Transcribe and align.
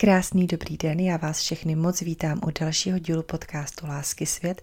Krásný 0.00 0.46
dobrý 0.46 0.76
den, 0.76 1.00
já 1.00 1.16
vás 1.16 1.40
všechny 1.40 1.74
moc 1.74 2.00
vítám 2.00 2.40
u 2.46 2.50
dalšího 2.60 2.98
dílu 2.98 3.22
podcastu 3.22 3.86
Lásky 3.86 4.26
svět, 4.26 4.62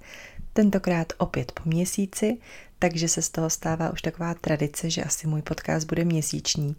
tentokrát 0.54 1.14
opět 1.18 1.52
po 1.52 1.70
měsíci, 1.70 2.38
takže 2.80 3.08
se 3.08 3.22
z 3.22 3.30
toho 3.30 3.50
stává 3.50 3.90
už 3.90 4.02
taková 4.02 4.34
tradice, 4.34 4.90
že 4.90 5.04
asi 5.04 5.28
můj 5.28 5.42
podcast 5.42 5.88
bude 5.88 6.06
měsíční, 6.06 6.76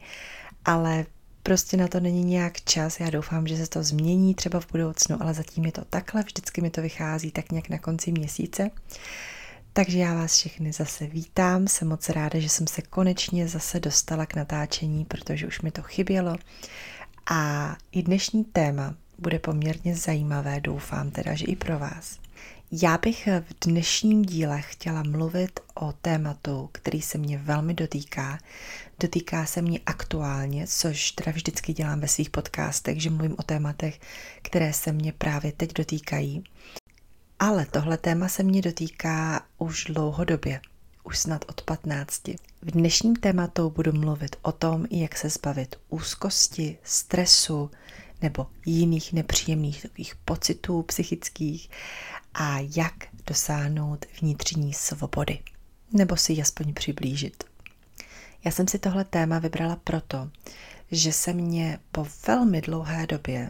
ale 0.65 1.07
prostě 1.43 1.77
na 1.77 1.89
to 1.89 2.01
není 2.01 2.25
nějak 2.25 2.61
čas, 2.61 3.01
já 3.01 3.11
doufám, 3.11 3.47
že 3.47 3.57
se 3.57 3.67
to 3.67 3.83
změní 3.83 4.35
třeba 4.35 4.61
v 4.61 4.67
budoucnu, 4.73 5.23
ale 5.23 5.35
zatím 5.35 5.65
je 5.65 5.73
to 5.73 5.85
takhle, 5.91 6.23
vždycky 6.23 6.61
mi 6.61 6.71
to 6.71 6.83
vychází 6.83 7.31
tak 7.31 7.53
nějak 7.53 7.69
na 7.69 7.79
konci 7.79 8.13
měsíce. 8.13 8.71
Takže 9.73 9.99
já 9.99 10.15
vás 10.15 10.35
všechny 10.35 10.73
zase 10.73 11.07
vítám, 11.07 11.69
jsem 11.69 11.89
moc 11.89 12.09
ráda, 12.09 12.39
že 12.39 12.49
jsem 12.49 12.67
se 12.67 12.83
konečně 12.83 13.49
zase 13.49 13.81
dostala 13.81 14.27
k 14.27 14.35
natáčení, 14.35 15.05
protože 15.05 15.47
už 15.47 15.61
mi 15.61 15.71
to 15.71 15.83
chybělo. 15.83 16.37
A 17.31 17.77
i 17.93 18.03
dnešní 18.03 18.45
téma 18.45 18.95
bude 19.19 19.39
poměrně 19.39 19.97
zajímavé, 19.97 20.61
doufám 20.61 21.11
teda, 21.11 21.35
že 21.35 21.45
i 21.45 21.57
pro 21.57 21.79
vás. 21.79 22.19
Já 22.73 22.99
bych 22.99 23.27
v 23.27 23.67
dnešním 23.67 24.25
díle 24.25 24.63
chtěla 24.63 25.03
mluvit 25.03 25.61
o 25.75 25.93
tématu, 25.93 26.69
který 26.73 27.03
se 27.03 27.19
mě 27.19 27.39
velmi 27.39 27.75
dotýká. 27.75 28.39
Dotýká 29.01 29.47
se 29.47 29.63
mě 29.63 29.81
aktuálně, 29.87 30.67
což 30.67 31.11
teda 31.11 31.33
vždycky 31.33 31.73
dělám 31.73 32.01
ve 32.01 32.09
svých 32.09 32.31
podcastech, 32.31 33.03
že 33.03 33.11
mluvím 33.11 33.37
o 33.39 33.43
tématech, 33.43 34.01
které 34.43 34.73
se 34.73 34.93
mě 34.93 35.13
právě 35.13 35.53
teď 35.53 35.73
dotýkají. 35.73 36.45
Ale 37.39 37.67
tohle 37.67 37.99
téma 37.99 38.29
se 38.29 38.43
mě 38.43 38.63
dotýká 38.63 39.47
už 39.59 39.85
dlouhodobě, 39.85 40.61
už 41.09 41.19
snad 41.19 41.45
od 41.49 41.63
15. 41.63 42.29
V 42.63 42.71
dnešním 42.71 43.17
tématu 43.17 43.71
budu 43.71 43.93
mluvit 43.93 44.37
o 44.43 44.53
tom, 44.53 44.87
jak 44.91 45.17
se 45.17 45.29
zbavit 45.29 45.77
úzkosti, 45.89 46.79
stresu 46.85 47.71
nebo 48.23 48.47
jiných 48.67 49.13
nepříjemných 49.13 49.83
takových 49.83 50.17
pocitů 50.17 50.83
psychických 50.83 51.71
a 52.35 52.59
jak 52.77 52.95
dosáhnout 53.27 54.07
vnitřní 54.21 54.75
svobody, 54.75 55.39
nebo 55.93 56.17
si 56.17 56.33
ji 56.33 56.43
aspoň 56.43 56.75
přiblížit. 56.75 57.45
Já 58.45 58.51
jsem 58.51 58.69
si 58.69 58.79
tohle 58.79 59.05
téma 59.05 59.39
vybrala 59.39 59.77
proto, 59.77 60.31
že 60.91 61.13
se 61.13 61.33
mě 61.33 61.79
po 61.93 62.07
velmi 62.27 62.61
dlouhé 62.61 63.07
době 63.07 63.49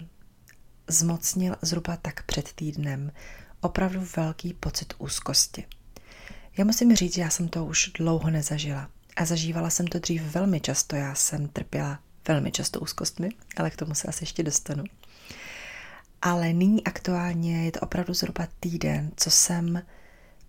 zmocnil 0.89 1.56
zhruba 1.62 1.97
tak 1.97 2.22
před 2.22 2.53
týdnem 2.53 3.12
opravdu 3.61 4.06
velký 4.17 4.55
pocit 4.55 4.95
úzkosti. 4.98 5.65
Já 6.59 6.64
musím 6.64 6.97
říct, 6.97 7.17
já 7.17 7.31
jsem 7.31 7.48
to 7.48 7.64
už 7.64 7.91
dlouho 7.95 8.31
nezažila. 8.31 8.91
A 9.17 9.25
zažívala 9.25 9.70
jsem 9.70 9.87
to 9.87 9.98
dřív 9.98 10.23
velmi 10.23 10.61
často. 10.61 10.97
Já 10.97 11.15
jsem 11.15 11.48
trpěla 11.48 12.00
velmi 12.28 12.53
často 12.53 12.81
úzkostmi, 12.81 13.28
ale 13.56 13.70
k 13.70 13.77
tomu 13.77 13.95
se 13.95 14.09
asi 14.09 14.23
ještě 14.23 14.42
dostanu. 14.42 14.84
Ale 16.23 16.53
nyní 16.53 16.84
aktuálně 16.84 17.65
je 17.65 17.73
to 17.73 17.81
opravdu 17.81 18.15
zhruba 18.15 18.48
týden, 18.61 19.11
co 19.17 19.31
jsem 19.31 19.83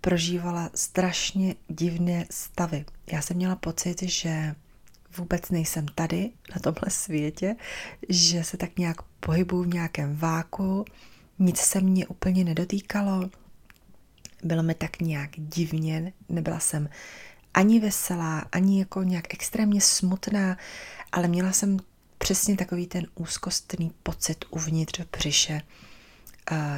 prožívala 0.01 0.69
strašně 0.75 1.55
divné 1.67 2.25
stavy. 2.31 2.85
Já 3.11 3.21
jsem 3.21 3.37
měla 3.37 3.55
pocit, 3.55 4.01
že 4.01 4.55
vůbec 5.17 5.49
nejsem 5.49 5.85
tady, 5.95 6.31
na 6.55 6.59
tomhle 6.61 6.89
světě, 6.89 7.55
že 8.09 8.43
se 8.43 8.57
tak 8.57 8.77
nějak 8.79 9.01
pohybuju 9.01 9.63
v 9.63 9.73
nějakém 9.73 10.17
váku, 10.17 10.85
nic 11.39 11.57
se 11.59 11.81
mě 11.81 12.07
úplně 12.07 12.43
nedotýkalo, 12.43 13.29
bylo 14.43 14.63
mi 14.63 14.73
tak 14.73 14.99
nějak 14.99 15.29
divně, 15.35 16.13
nebyla 16.29 16.59
jsem 16.59 16.89
ani 17.53 17.79
veselá, 17.79 18.39
ani 18.39 18.79
jako 18.79 19.03
nějak 19.03 19.33
extrémně 19.33 19.81
smutná, 19.81 20.57
ale 21.11 21.27
měla 21.27 21.51
jsem 21.51 21.77
přesně 22.17 22.55
takový 22.57 22.87
ten 22.87 23.07
úzkostný 23.15 23.91
pocit 24.03 24.45
uvnitř 24.49 25.01
břiše, 25.11 25.61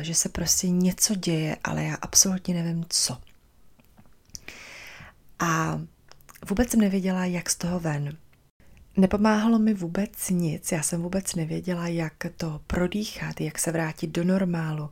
že 0.02 0.16
se 0.16 0.30
prostě 0.30 0.70
něco 0.70 1.16
děje, 1.16 1.58
ale 1.64 1.84
já 1.84 1.96
absolutně 1.96 2.54
nevím 2.54 2.86
co. 2.90 3.18
A 5.40 5.82
vůbec 6.50 6.70
jsem 6.70 6.80
nevěděla, 6.80 7.26
jak 7.26 7.50
z 7.50 7.56
toho 7.56 7.80
ven. 7.80 8.18
Nepomáhalo 8.98 9.60
mi 9.60 9.74
vůbec 9.74 10.30
nic, 10.30 10.72
já 10.72 10.84
jsem 10.84 11.02
vůbec 11.02 11.36
nevěděla, 11.36 11.88
jak 11.88 12.14
to 12.38 12.62
prodýchat, 12.68 13.42
jak 13.42 13.60
se 13.60 13.72
vrátit 13.72 14.08
do 14.08 14.24
normálu. 14.24 14.90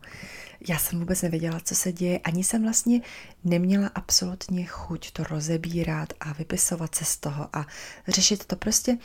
Já 0.68 0.78
jsem 0.78 1.00
vůbec 1.00 1.22
nevěděla, 1.22 1.60
co 1.60 1.76
se 1.76 1.92
děje, 1.92 2.20
ani 2.20 2.44
jsem 2.44 2.64
vlastně 2.64 3.02
neměla 3.44 3.92
absolutně 3.96 4.66
chuť 4.66 5.12
to 5.12 5.24
rozebírat 5.24 6.14
a 6.20 6.34
vypisovat 6.34 6.96
se 6.96 7.06
z 7.06 7.18
toho 7.18 7.50
a 7.54 7.66
řešit 8.08 8.46
to. 8.46 8.56
Prostě 8.56 8.98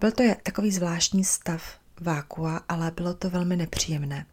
byl 0.00 0.12
to 0.12 0.24
takový 0.42 0.72
zvláštní 0.72 1.24
stav 1.24 1.62
vákua, 2.00 2.60
ale 2.68 2.90
bylo 2.90 3.14
to 3.14 3.30
velmi 3.30 3.56
nepříjemné. 3.56 4.26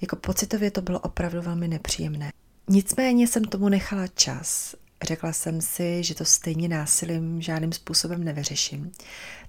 Jako 0.00 0.16
pocitově 0.16 0.70
to 0.70 0.82
bylo 0.82 1.00
opravdu 1.00 1.42
velmi 1.42 1.68
nepříjemné. 1.68 2.32
Nicméně 2.68 3.28
jsem 3.28 3.44
tomu 3.44 3.68
nechala 3.68 4.06
čas 4.06 4.74
Řekla 5.02 5.32
jsem 5.32 5.60
si, 5.60 6.04
že 6.04 6.14
to 6.14 6.24
stejně 6.24 6.68
násilím 6.68 7.40
žádným 7.40 7.72
způsobem 7.72 8.24
nevyřeším. 8.24 8.92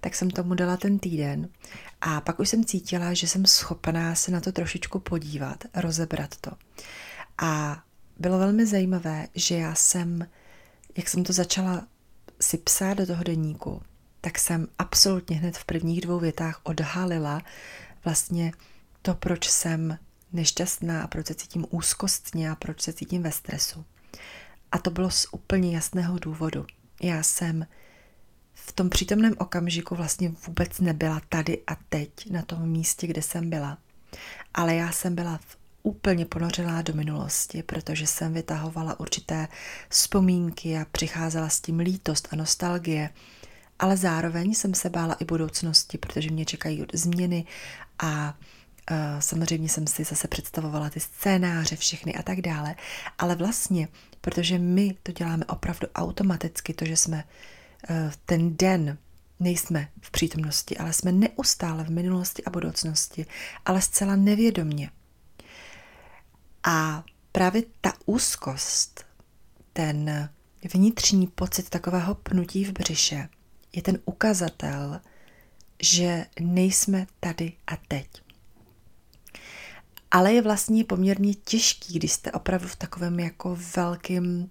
Tak 0.02 0.16
jsem 0.16 0.30
tomu 0.30 0.56
dala 0.56 0.78
ten 0.78 1.00
týden 1.00 1.50
a 2.02 2.22
pak 2.22 2.40
už 2.40 2.50
jsem 2.50 2.66
cítila, 2.66 3.14
že 3.14 3.28
jsem 3.28 3.46
schopná 3.46 4.16
se 4.16 4.32
na 4.32 4.42
to 4.42 4.52
trošičku 4.52 5.00
podívat, 5.00 5.64
rozebrat 5.76 6.38
to. 6.38 6.52
A 7.38 7.84
bylo 8.20 8.40
velmi 8.40 8.66
zajímavé, 8.66 9.28
že 9.36 9.56
já 9.56 9.76
jsem, 9.76 10.28
jak 10.98 11.10
jsem 11.10 11.24
to 11.24 11.34
začala 11.34 11.88
si 12.42 12.58
psát 12.58 12.94
do 12.94 13.08
toho 13.08 13.24
deníku, 13.24 13.82
tak 14.22 14.40
jsem 14.40 14.68
absolutně 14.80 15.36
hned 15.36 15.58
v 15.58 15.66
prvních 15.66 16.02
dvou 16.02 16.20
větách 16.20 16.62
odhalila 16.64 17.42
vlastně 18.04 18.52
to, 19.02 19.14
proč 19.16 19.50
jsem 19.50 19.98
nešťastná 20.34 21.04
a 21.04 21.08
proč 21.08 21.28
se 21.28 21.36
cítím 21.36 21.66
úzkostně 21.70 22.52
a 22.52 22.56
proč 22.56 22.82
se 22.82 22.94
cítím 22.94 23.24
ve 23.24 23.32
stresu. 23.32 23.86
A 24.74 24.78
to 24.78 24.92
bylo 24.92 25.10
z 25.10 25.28
úplně 25.32 25.76
jasného 25.76 26.20
důvodu. 26.20 26.66
Já 27.02 27.24
jsem 27.24 27.68
v 28.54 28.72
tom 28.72 28.90
přítomném 28.90 29.34
okamžiku 29.38 29.96
vlastně 29.96 30.30
vůbec 30.48 30.80
nebyla 30.80 31.22
tady 31.30 31.62
a 31.68 31.76
teď 31.90 32.32
na 32.32 32.42
tom 32.42 32.70
místě, 32.70 33.08
kde 33.08 33.22
jsem 33.22 33.50
byla. 33.50 33.78
Ale 34.54 34.76
já 34.76 34.92
jsem 34.92 35.16
byla 35.16 35.38
v 35.38 35.58
úplně 35.84 36.26
ponořená 36.26 36.82
do 36.82 36.94
minulosti, 36.94 37.64
protože 37.64 38.08
jsem 38.08 38.34
vytahovala 38.34 39.00
určité 39.00 39.48
vzpomínky 39.90 40.78
a 40.78 40.86
přicházela 40.92 41.50
s 41.50 41.62
tím 41.62 41.80
lítost 41.80 42.28
a 42.32 42.36
nostalgie, 42.36 43.10
ale 43.80 43.98
zároveň 43.98 44.54
jsem 44.54 44.74
se 44.74 44.90
bála 44.90 45.14
i 45.14 45.26
budoucnosti, 45.26 45.98
protože 45.98 46.32
mě 46.32 46.46
čekají 46.46 46.86
změny 46.94 47.46
a 48.00 48.38
samozřejmě 49.20 49.70
jsem 49.70 49.88
si 49.88 50.04
zase 50.04 50.28
představovala 50.28 50.90
ty 50.90 51.00
scénáře 51.00 51.76
všechny 51.76 52.16
a 52.16 52.24
tak 52.24 52.42
dále, 52.42 52.76
ale 53.20 53.36
vlastně 53.36 53.88
protože 54.24 54.60
my 54.60 54.96
to 55.04 55.12
děláme 55.12 55.46
opravdu 55.46 55.88
automaticky, 55.96 56.74
to, 56.74 56.86
že 56.86 56.98
jsme 56.98 57.24
eh, 57.90 58.12
ten 58.26 58.58
den 58.58 58.98
nejsme 59.40 59.88
v 60.02 60.12
přítomnosti, 60.12 60.78
ale 60.78 60.94
jsme 60.94 61.12
neustále 61.12 61.84
v 61.84 61.90
minulosti 61.90 62.44
a 62.44 62.50
budoucnosti, 62.50 63.26
ale 63.66 63.82
zcela 63.82 64.16
nevědomně. 64.16 64.90
A 66.64 67.04
právě 67.32 67.64
ta 67.82 67.94
úzkost, 68.06 69.06
ten 69.74 70.30
vnitřní 70.74 71.28
pocit 71.28 71.70
takového 71.70 72.16
pnutí 72.16 72.66
v 72.66 72.72
břiše, 72.72 73.30
je 73.74 73.82
ten 73.82 74.00
ukazatel, 74.06 75.02
že 75.82 76.26
nejsme 76.40 77.08
tady 77.20 77.54
a 77.68 77.78
teď 77.88 78.23
ale 80.14 80.34
je 80.34 80.42
vlastně 80.42 80.84
poměrně 80.84 81.34
těžký, 81.34 82.00
když 82.00 82.12
jste 82.12 82.32
opravdu 82.32 82.68
v 82.68 82.76
takovém 82.76 83.20
jako 83.20 83.58
velkém 83.76 84.50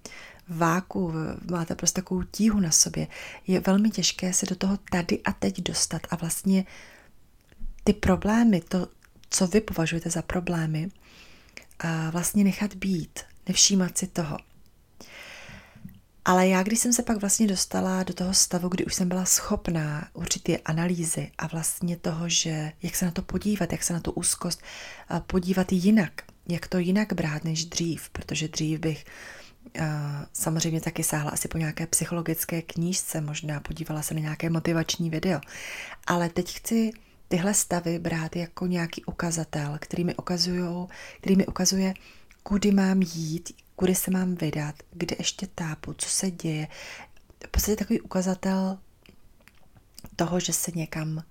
váku, 0.48 1.12
máte 1.50 1.74
prostě 1.74 2.00
takovou 2.00 2.22
tíhu 2.22 2.60
na 2.60 2.70
sobě. 2.70 3.06
Je 3.46 3.60
velmi 3.60 3.90
těžké 3.90 4.32
se 4.32 4.46
do 4.46 4.56
toho 4.56 4.78
tady 4.90 5.20
a 5.22 5.32
teď 5.32 5.60
dostat 5.60 6.02
a 6.10 6.16
vlastně 6.16 6.64
ty 7.84 7.92
problémy, 7.92 8.60
to, 8.60 8.88
co 9.30 9.46
vy 9.46 9.60
považujete 9.60 10.10
za 10.10 10.22
problémy, 10.22 10.88
a 11.78 12.10
vlastně 12.10 12.44
nechat 12.44 12.74
být, 12.74 13.20
nevšímat 13.48 13.98
si 13.98 14.06
toho. 14.06 14.36
Ale 16.24 16.48
já, 16.48 16.62
když 16.62 16.78
jsem 16.78 16.92
se 16.92 17.02
pak 17.02 17.20
vlastně 17.20 17.46
dostala 17.46 18.02
do 18.02 18.14
toho 18.14 18.34
stavu, 18.34 18.68
kdy 18.68 18.84
už 18.84 18.94
jsem 18.94 19.08
byla 19.08 19.24
schopná 19.24 20.08
určitě 20.12 20.58
analýzy 20.58 21.30
a 21.38 21.46
vlastně 21.46 21.96
toho, 21.96 22.28
že 22.28 22.72
jak 22.82 22.96
se 22.96 23.04
na 23.04 23.10
to 23.10 23.22
podívat, 23.22 23.72
jak 23.72 23.82
se 23.82 23.92
na 23.92 24.00
tu 24.00 24.12
úzkost 24.12 24.62
podívat 25.26 25.72
jinak, 25.72 26.22
jak 26.48 26.66
to 26.66 26.78
jinak 26.78 27.12
brát 27.12 27.44
než 27.44 27.64
dřív, 27.64 28.10
protože 28.10 28.48
dřív 28.48 28.80
bych 28.80 29.04
uh, 29.78 29.84
samozřejmě 30.32 30.80
taky 30.80 31.04
sáhla 31.04 31.30
asi 31.30 31.48
po 31.48 31.58
nějaké 31.58 31.86
psychologické 31.86 32.62
knížce, 32.62 33.20
možná 33.20 33.60
podívala 33.60 34.02
se 34.02 34.14
na 34.14 34.20
nějaké 34.20 34.50
motivační 34.50 35.10
video, 35.10 35.40
ale 36.06 36.28
teď 36.28 36.56
chci 36.56 36.90
tyhle 37.28 37.54
stavy 37.54 37.98
brát 37.98 38.36
jako 38.36 38.66
nějaký 38.66 39.04
ukazatel, 39.04 39.76
který 39.80 40.04
mi, 40.04 40.14
ukazujou, 40.14 40.88
který 41.20 41.36
mi 41.36 41.46
ukazuje, 41.46 41.94
kudy 42.42 42.72
mám 42.72 43.02
jít, 43.02 43.52
kudy 43.82 43.94
se 43.94 44.10
mám 44.10 44.34
vydat, 44.34 44.74
kde 44.92 45.16
ještě 45.18 45.46
tápu, 45.46 45.92
co 45.92 46.08
se 46.08 46.30
děje. 46.30 46.68
V 47.46 47.50
podstatě 47.50 47.76
takový 47.76 48.00
ukazatel 48.00 48.78
toho, 50.16 50.40
že 50.40 50.52
se 50.52 50.70
někam 50.74 51.16
uh, 51.16 51.22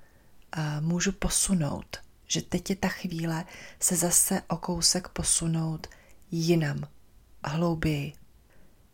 můžu 0.79 1.11
posunout, 1.11 1.97
že 2.27 2.41
teď 2.41 2.69
je 2.69 2.75
ta 2.75 2.87
chvíle 2.87 3.45
se 3.79 3.95
zase 3.95 4.41
o 4.47 4.57
kousek 4.57 5.07
posunout 5.07 5.87
jinam, 6.31 6.87
hlouběji. 7.43 8.13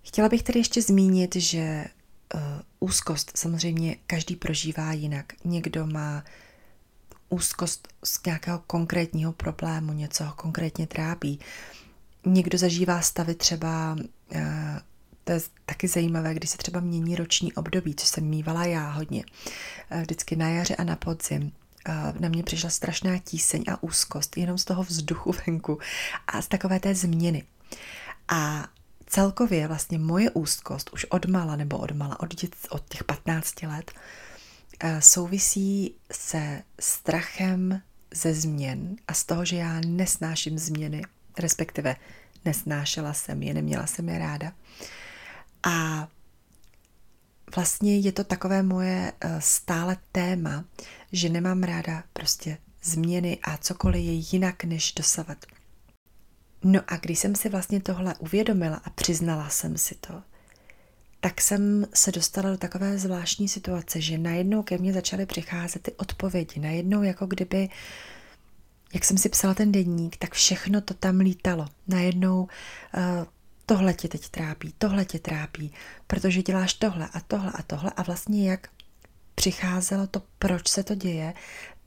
Chtěla 0.03 0.29
bych 0.29 0.43
tedy 0.43 0.59
ještě 0.59 0.81
zmínit, 0.81 1.35
že 1.35 1.85
uh, 2.33 2.41
úzkost 2.79 3.37
samozřejmě 3.37 3.95
každý 4.07 4.35
prožívá 4.35 4.93
jinak. 4.93 5.33
Někdo 5.45 5.87
má 5.87 6.23
úzkost 7.29 7.87
z 8.03 8.23
nějakého 8.25 8.59
konkrétního 8.67 9.33
problému, 9.33 9.93
něco 9.93 10.23
ho 10.23 10.33
konkrétně 10.33 10.87
trápí. 10.87 11.39
Někdo 12.27 12.57
zažívá 12.57 13.01
stavy 13.01 13.35
třeba, 13.35 13.97
uh, 14.35 14.41
to 15.23 15.31
je 15.31 15.39
taky 15.65 15.87
zajímavé, 15.87 16.33
když 16.33 16.49
se 16.49 16.57
třeba 16.57 16.79
mění 16.79 17.15
roční 17.15 17.53
období, 17.53 17.95
co 17.95 18.05
jsem 18.05 18.23
mývala 18.23 18.65
já 18.65 18.89
hodně. 18.89 19.23
Uh, 19.91 20.01
vždycky 20.01 20.35
na 20.35 20.49
jaře 20.49 20.75
a 20.75 20.83
na 20.83 20.95
podzim 20.95 21.51
na 22.19 22.29
mě 22.29 22.43
přišla 22.43 22.69
strašná 22.69 23.17
tíseň 23.17 23.63
a 23.67 23.83
úzkost 23.83 24.37
jenom 24.37 24.57
z 24.57 24.65
toho 24.65 24.83
vzduchu 24.83 25.31
venku 25.47 25.79
a 26.27 26.41
z 26.41 26.47
takové 26.47 26.79
té 26.79 26.95
změny. 26.95 27.43
A 28.27 28.67
celkově 29.05 29.67
vlastně 29.67 29.99
moje 29.99 30.31
úzkost 30.31 30.89
už 30.93 31.05
od 31.05 31.25
mala 31.25 31.55
nebo 31.55 31.77
od 31.77 31.91
mala, 31.91 32.19
od, 32.19 32.35
dět, 32.35 32.55
od 32.69 32.89
těch 32.89 33.03
15 33.03 33.61
let, 33.61 33.91
eh, 34.79 35.01
souvisí 35.01 35.95
se 36.11 36.61
strachem 36.79 37.81
ze 38.13 38.33
změn 38.33 38.95
a 39.07 39.13
z 39.13 39.23
toho, 39.23 39.45
že 39.45 39.55
já 39.55 39.81
nesnáším 39.85 40.59
změny, 40.59 41.01
respektive 41.39 41.95
nesnášela 42.45 43.13
jsem 43.13 43.43
je, 43.43 43.53
neměla 43.53 43.87
jsem 43.87 44.09
je 44.09 44.19
ráda. 44.19 44.53
A 45.63 46.07
vlastně 47.55 47.97
je 47.97 48.11
to 48.11 48.23
takové 48.23 48.63
moje 48.63 49.13
eh, 49.21 49.41
stále 49.41 49.97
téma, 50.11 50.65
že 51.11 51.29
nemám 51.29 51.63
ráda 51.63 52.03
prostě 52.13 52.57
změny 52.83 53.39
a 53.43 53.57
cokoliv 53.57 54.05
je 54.05 54.13
jinak 54.13 54.63
než 54.63 54.93
dosavat. 54.93 55.45
No 56.63 56.81
a 56.87 56.97
když 56.97 57.19
jsem 57.19 57.35
si 57.35 57.49
vlastně 57.49 57.81
tohle 57.81 58.15
uvědomila 58.19 58.81
a 58.83 58.89
přiznala 58.89 59.49
jsem 59.49 59.77
si 59.77 59.95
to, 59.95 60.21
tak 61.19 61.41
jsem 61.41 61.85
se 61.93 62.11
dostala 62.11 62.49
do 62.49 62.57
takové 62.57 62.97
zvláštní 62.97 63.47
situace, 63.47 64.01
že 64.01 64.17
najednou 64.17 64.63
ke 64.63 64.77
mně 64.77 64.93
začaly 64.93 65.25
přicházet 65.25 65.81
ty 65.81 65.91
odpovědi. 65.91 66.59
Najednou 66.59 67.03
jako 67.03 67.25
kdyby, 67.25 67.69
jak 68.93 69.05
jsem 69.05 69.17
si 69.17 69.29
psala 69.29 69.53
ten 69.53 69.71
denník, 69.71 70.17
tak 70.17 70.33
všechno 70.33 70.81
to 70.81 70.93
tam 70.93 71.19
lítalo. 71.19 71.67
Najednou 71.87 72.41
uh, 72.41 72.49
tohle 73.65 73.93
tě 73.93 74.07
teď 74.07 74.29
trápí, 74.29 74.73
tohle 74.77 75.05
tě 75.05 75.19
trápí, 75.19 75.73
protože 76.07 76.41
děláš 76.41 76.73
tohle 76.73 77.09
a 77.13 77.19
tohle 77.19 77.51
a 77.55 77.63
tohle 77.63 77.91
a 77.97 78.03
vlastně 78.03 78.49
jak 78.49 78.69
přicházelo 79.35 80.07
to, 80.07 80.21
proč 80.39 80.67
se 80.67 80.83
to 80.83 80.95
děje, 80.95 81.33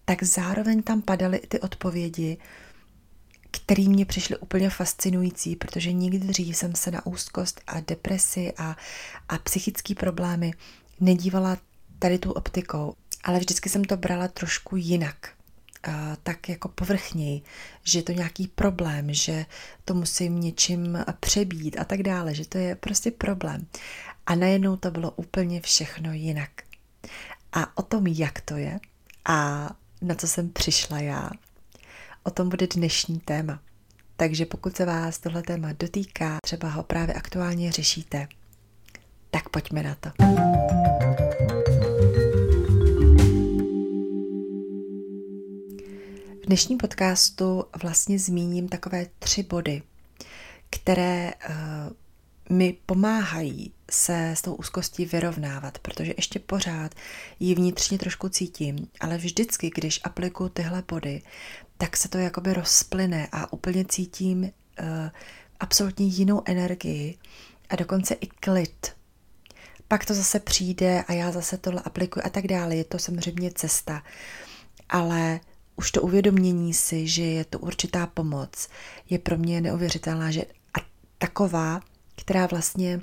tak 0.04 0.22
zároveň 0.22 0.82
tam 0.82 1.02
padaly 1.02 1.36
i 1.36 1.46
ty 1.46 1.60
odpovědi, 1.60 2.38
které 3.50 3.82
mě 3.84 4.06
přišly 4.06 4.36
úplně 4.36 4.70
fascinující, 4.70 5.56
protože 5.56 5.92
nikdy 5.92 6.18
dřív 6.18 6.56
jsem 6.56 6.74
se 6.74 6.90
na 6.90 7.06
úzkost 7.06 7.60
a 7.66 7.80
depresi 7.80 8.52
a, 8.58 8.76
a 9.28 9.38
psychické 9.38 9.94
problémy 9.94 10.52
nedívala 11.00 11.58
tady 11.98 12.18
tu 12.18 12.32
optikou, 12.32 12.94
ale 13.24 13.38
vždycky 13.38 13.68
jsem 13.68 13.84
to 13.84 13.96
brala 13.96 14.28
trošku 14.28 14.76
jinak. 14.76 15.39
Tak 16.22 16.48
jako 16.48 16.68
povrchněji, 16.68 17.42
že 17.84 17.98
je 17.98 18.02
to 18.02 18.12
nějaký 18.12 18.48
problém, 18.48 19.14
že 19.14 19.46
to 19.84 19.94
musím 19.94 20.40
něčím 20.40 20.98
přebít 21.20 21.78
a 21.78 21.84
tak 21.84 22.02
dále, 22.02 22.34
že 22.34 22.48
to 22.48 22.58
je 22.58 22.74
prostě 22.74 23.10
problém. 23.10 23.66
A 24.26 24.34
najednou 24.34 24.76
to 24.76 24.90
bylo 24.90 25.10
úplně 25.10 25.60
všechno 25.60 26.12
jinak. 26.12 26.50
A 27.52 27.78
o 27.78 27.82
tom, 27.82 28.06
jak 28.06 28.40
to 28.40 28.56
je 28.56 28.80
a 29.28 29.70
na 30.02 30.14
co 30.14 30.28
jsem 30.28 30.48
přišla 30.48 30.98
já, 30.98 31.30
o 32.22 32.30
tom 32.30 32.48
bude 32.48 32.66
dnešní 32.66 33.20
téma. 33.20 33.60
Takže 34.16 34.46
pokud 34.46 34.76
se 34.76 34.84
vás 34.84 35.18
tohle 35.18 35.42
téma 35.42 35.72
dotýká, 35.72 36.36
třeba 36.42 36.68
ho 36.68 36.82
právě 36.82 37.14
aktuálně 37.14 37.72
řešíte, 37.72 38.28
tak 39.30 39.48
pojďme 39.48 39.82
na 39.82 39.94
to. 39.94 40.10
Dnešním 46.50 46.78
podcastu 46.78 47.64
vlastně 47.82 48.18
zmíním 48.18 48.68
takové 48.68 49.06
tři 49.18 49.42
body, 49.42 49.82
které 50.70 51.32
uh, 51.48 51.56
mi 52.56 52.76
pomáhají 52.86 53.72
se 53.90 54.30
s 54.30 54.42
tou 54.42 54.54
úzkostí 54.54 55.04
vyrovnávat, 55.04 55.78
protože 55.78 56.14
ještě 56.16 56.38
pořád 56.38 56.94
ji 57.40 57.54
vnitřně 57.54 57.98
trošku 57.98 58.28
cítím, 58.28 58.88
ale 59.00 59.18
vždycky, 59.18 59.70
když 59.74 60.00
aplikuju 60.04 60.48
tyhle 60.48 60.82
body, 60.88 61.22
tak 61.78 61.96
se 61.96 62.08
to 62.08 62.18
jakoby 62.18 62.52
rozplyne 62.52 63.28
a 63.32 63.52
úplně 63.52 63.84
cítím 63.84 64.42
uh, 64.42 64.50
absolutně 65.60 66.06
jinou 66.06 66.42
energii 66.44 67.18
a 67.68 67.76
dokonce 67.76 68.14
i 68.14 68.26
klid. 68.26 68.92
Pak 69.88 70.04
to 70.04 70.14
zase 70.14 70.40
přijde 70.40 71.04
a 71.08 71.12
já 71.12 71.32
zase 71.32 71.58
tohle 71.58 71.82
aplikuji 71.84 72.22
a 72.22 72.30
tak 72.30 72.46
dále. 72.46 72.76
Je 72.76 72.84
to 72.84 72.98
samozřejmě 72.98 73.50
cesta, 73.54 74.02
ale 74.88 75.40
už 75.80 75.90
to 75.90 76.02
uvědomění 76.02 76.74
si, 76.74 77.08
že 77.08 77.22
je 77.22 77.44
to 77.44 77.58
určitá 77.58 78.06
pomoc, 78.06 78.68
je 79.10 79.18
pro 79.18 79.38
mě 79.38 79.60
neuvěřitelná, 79.60 80.30
že 80.30 80.44
a 80.74 80.78
taková, 81.18 81.80
která 82.16 82.46
vlastně 82.46 83.00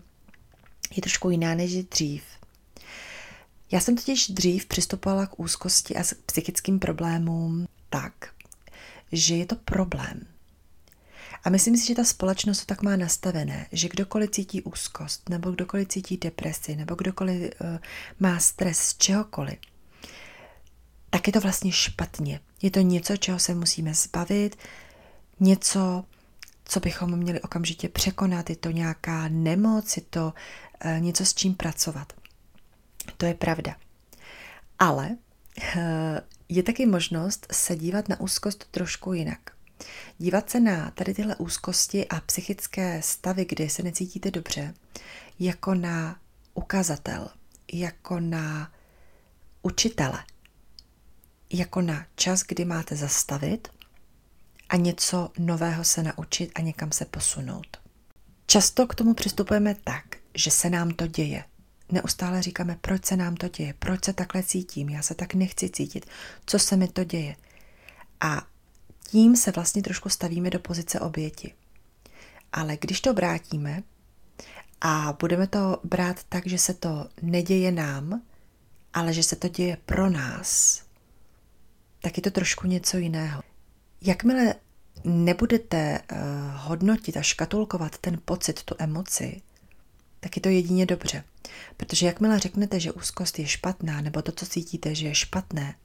je 0.96 1.02
trošku 1.02 1.30
jiná 1.30 1.56
než 1.56 1.84
dřív. 1.84 2.24
Já 3.72 3.80
jsem 3.80 3.96
totiž 3.96 4.30
dřív 4.30 4.66
přistupovala 4.66 5.26
k 5.26 5.40
úzkosti 5.40 5.96
a 5.96 6.04
k 6.04 6.16
psychickým 6.26 6.80
problémům 6.80 7.68
tak, 7.90 8.14
že 9.12 9.36
je 9.36 9.46
to 9.46 9.56
problém. 9.56 10.28
A 11.44 11.50
myslím 11.50 11.78
si, 11.78 11.88
že 11.88 11.96
ta 11.96 12.04
společnost 12.04 12.60
to 12.60 12.66
tak 12.66 12.82
má 12.82 12.96
nastavené, 12.96 13.68
že 13.72 13.90
kdokoliv 13.90 14.30
cítí 14.30 14.62
úzkost, 14.62 15.30
nebo 15.30 15.52
kdokoliv 15.52 15.88
cítí 15.88 16.18
depresi, 16.18 16.76
nebo 16.76 16.96
kdokoliv 16.96 17.42
uh, 17.42 17.78
má 18.20 18.40
stres 18.40 18.80
z 18.80 18.98
čehokoliv, 18.98 19.58
tak 21.10 21.28
je 21.28 21.34
to 21.34 21.40
vlastně 21.40 21.72
špatně. 21.72 22.40
Je 22.62 22.72
to 22.72 22.80
něco, 22.80 23.18
čeho 23.18 23.40
se 23.40 23.56
musíme 23.56 23.94
zbavit, 23.94 24.56
něco, 25.40 26.06
co 26.66 26.80
bychom 26.80 27.18
měli 27.18 27.42
okamžitě 27.42 27.90
překonat, 27.90 28.50
je 28.50 28.56
to 28.56 28.72
nějaká 28.72 29.28
nemoc, 29.28 29.98
je 29.98 30.04
to 30.10 30.34
uh, 30.86 31.00
něco, 31.00 31.26
s 31.26 31.34
čím 31.34 31.56
pracovat. 31.56 32.14
To 33.18 33.26
je 33.26 33.34
pravda. 33.34 33.76
Ale 34.80 35.10
uh, 35.76 35.82
je 36.50 36.64
taky 36.64 36.86
možnost 36.86 37.48
se 37.52 37.76
dívat 37.76 38.10
na 38.10 38.20
úzkost 38.20 38.68
trošku 38.72 39.14
jinak. 39.14 39.40
Dívat 40.18 40.50
se 40.50 40.60
na 40.60 40.92
tady 40.92 41.14
tyhle 41.14 41.36
úzkosti 41.36 42.08
a 42.08 42.22
psychické 42.22 43.02
stavy, 43.02 43.46
kdy 43.46 43.70
se 43.70 43.84
necítíte 43.84 44.32
dobře, 44.32 44.74
jako 45.40 45.76
na 45.76 46.20
ukazatel, 46.54 47.30
jako 47.74 48.20
na 48.20 48.72
učitele, 49.62 50.24
jako 51.50 51.82
na 51.82 52.06
čas, 52.16 52.44
kdy 52.48 52.66
máte 52.66 52.96
zastavit 52.96 53.68
a 54.70 54.76
něco 54.76 55.32
nového 55.40 55.84
se 55.84 56.04
naučit 56.04 56.52
a 56.56 56.62
někam 56.62 56.92
se 56.92 57.06
posunout. 57.06 57.78
Často 58.48 58.88
k 58.88 58.96
tomu 58.96 59.14
přistupujeme 59.14 59.76
tak, 59.84 60.06
že 60.36 60.52
se 60.52 60.70
nám 60.70 60.92
to 60.92 61.08
děje, 61.08 61.44
neustále 61.92 62.42
říkáme, 62.42 62.78
proč 62.82 63.06
se 63.06 63.18
nám 63.18 63.36
to 63.36 63.48
děje, 63.48 63.74
proč 63.80 64.06
se 64.06 64.14
takhle 64.14 64.44
cítím, 64.44 64.90
já 64.90 65.02
se 65.02 65.16
tak 65.16 65.34
nechci 65.34 65.70
cítit, 65.70 66.06
co 66.46 66.60
se 66.60 66.76
mi 66.76 66.88
to 66.88 67.04
děje. 67.04 67.36
A 68.22 68.48
tím 69.08 69.36
se 69.36 69.52
vlastně 69.52 69.82
trošku 69.82 70.10
stavíme 70.10 70.50
do 70.50 70.60
pozice 70.60 71.00
oběti. 71.00 71.54
Ale 72.52 72.78
když 72.78 73.02
to 73.02 73.14
vrátíme 73.14 73.84
a 74.82 75.18
budeme 75.20 75.48
to 75.48 75.80
brát 75.84 76.24
tak, 76.30 76.48
že 76.48 76.58
se 76.58 76.74
to 76.74 77.10
neděje 77.22 77.72
nám, 77.72 78.22
ale 78.94 79.14
že 79.14 79.24
se 79.24 79.36
to 79.36 79.48
děje 79.48 79.78
pro 79.86 80.10
nás, 80.10 80.84
tak 82.02 82.18
je 82.18 82.24
to 82.24 82.32
trošku 82.32 82.68
něco 82.68 82.98
jiného. 82.98 83.44
Jakmile 84.02 84.56
nebudete 85.04 86.00
uh, 86.12 86.18
hodnotit 86.54 87.18
a 87.18 87.22
škatulkovat 87.22 87.98
ten 87.98 88.20
pocit, 88.26 88.64
tu 88.64 88.76
emoci, 88.78 89.42
tak 90.20 90.36
je 90.36 90.42
to 90.42 90.50
jedině 90.50 90.86
dobře. 90.86 91.24
Protože 91.78 92.06
jakmile 92.06 92.40
řeknete, 92.40 92.80
že 92.80 92.92
úzkost 92.92 93.40
je 93.40 93.48
špatná, 93.48 94.02
nebo 94.02 94.22
to, 94.22 94.32
co 94.32 94.46
cítíte, 94.46 94.96
že 94.96 95.08
je 95.08 95.16
špatné, 95.16 95.76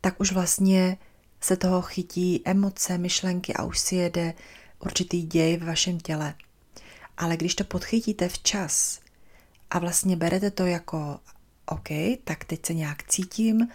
tak 0.00 0.20
už 0.20 0.32
vlastně 0.32 0.96
se 1.40 1.56
toho 1.56 1.82
chytí 1.82 2.42
emoce, 2.44 2.98
myšlenky 2.98 3.54
a 3.54 3.64
už 3.64 3.78
si 3.78 3.94
jede 3.94 4.34
určitý 4.78 5.22
děj 5.22 5.56
v 5.56 5.64
vašem 5.64 6.00
těle. 6.00 6.34
Ale 7.16 7.36
když 7.36 7.54
to 7.54 7.64
podchytíte 7.64 8.28
včas 8.28 9.00
a 9.70 9.78
vlastně 9.78 10.16
berete 10.16 10.50
to 10.50 10.66
jako 10.66 11.20
OK, 11.66 11.88
tak 12.24 12.44
teď 12.44 12.66
se 12.66 12.74
nějak 12.74 13.02
cítím, 13.02 13.68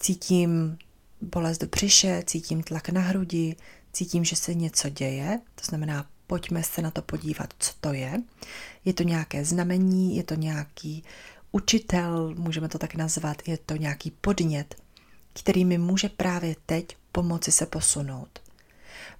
cítím 0.00 0.78
bolest 1.20 1.58
do 1.58 1.66
břiše, 1.66 2.22
cítím 2.26 2.62
tlak 2.62 2.88
na 2.88 3.00
hrudi, 3.00 3.56
cítím, 3.92 4.24
že 4.24 4.36
se 4.36 4.54
něco 4.54 4.88
děje, 4.88 5.40
to 5.54 5.64
znamená 5.64 6.06
pojďme 6.26 6.62
se 6.62 6.82
na 6.82 6.90
to 6.90 7.02
podívat, 7.02 7.54
co 7.58 7.72
to 7.80 7.92
je. 7.92 8.22
Je 8.84 8.92
to 8.92 9.02
nějaké 9.02 9.44
znamení, 9.44 10.16
je 10.16 10.22
to 10.22 10.34
nějaký 10.34 11.04
učitel, 11.52 12.34
můžeme 12.34 12.68
to 12.68 12.78
tak 12.78 12.94
nazvat, 12.94 13.48
je 13.48 13.58
to 13.58 13.76
nějaký 13.76 14.10
podnět, 14.10 14.74
který 15.32 15.64
mi 15.64 15.78
může 15.78 16.08
právě 16.08 16.56
teď 16.66 16.96
pomoci 17.12 17.52
se 17.52 17.66
posunout. 17.66 18.40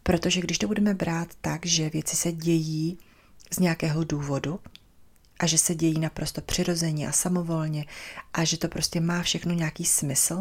Protože 0.03 0.41
když 0.41 0.59
to 0.59 0.67
budeme 0.67 0.95
brát 0.95 1.29
tak, 1.41 1.67
že 1.67 1.91
věci 1.91 2.17
se 2.17 2.33
dějí 2.33 2.99
z 3.51 3.59
nějakého 3.59 4.05
důvodu 4.05 4.61
a 5.41 5.47
že 5.47 5.59
se 5.59 5.75
dějí 5.75 5.99
naprosto 5.99 6.41
přirozeně 6.41 7.09
a 7.09 7.13
samovolně 7.13 7.87
a 8.33 8.45
že 8.45 8.59
to 8.59 8.69
prostě 8.69 9.01
má 9.01 9.23
všechno 9.23 9.55
nějaký 9.55 9.85
smysl, 9.85 10.41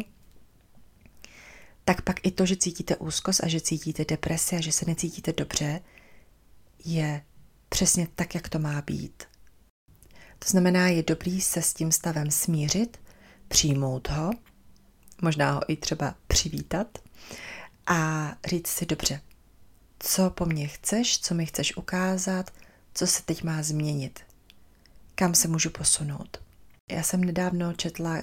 tak 1.89 2.01
pak 2.01 2.25
i 2.25 2.31
to, 2.31 2.45
že 2.45 2.55
cítíte 2.55 2.95
úzkost 2.95 3.43
a 3.43 3.47
že 3.47 3.61
cítíte 3.61 4.05
depresi 4.05 4.55
a 4.55 4.61
že 4.61 4.71
se 4.71 4.85
necítíte 4.87 5.33
dobře, 5.33 5.81
je 6.85 7.21
přesně 7.69 8.07
tak, 8.15 8.35
jak 8.35 8.49
to 8.49 8.59
má 8.59 8.81
být. 8.81 9.23
To 10.39 10.49
znamená, 10.49 10.87
je 10.87 11.03
dobrý 11.03 11.41
se 11.41 11.61
s 11.61 11.73
tím 11.73 11.91
stavem 11.91 12.31
smířit, 12.31 12.99
přijmout 13.47 14.09
ho, 14.09 14.31
možná 15.21 15.51
ho 15.51 15.61
i 15.67 15.75
třeba 15.75 16.15
přivítat 16.27 16.97
a 17.87 18.31
říct 18.47 18.67
si 18.67 18.85
dobře, 18.85 19.21
co 19.99 20.29
po 20.29 20.45
mně 20.45 20.67
chceš, 20.67 21.19
co 21.19 21.35
mi 21.35 21.45
chceš 21.45 21.77
ukázat, 21.77 22.51
co 22.93 23.07
se 23.07 23.23
teď 23.23 23.43
má 23.43 23.63
změnit, 23.63 24.19
kam 25.15 25.35
se 25.35 25.47
můžu 25.47 25.69
posunout. 25.69 26.48
Já 26.89 27.03
jsem 27.03 27.23
nedávno 27.23 27.73
četla 27.73 28.13
uh, 28.13 28.21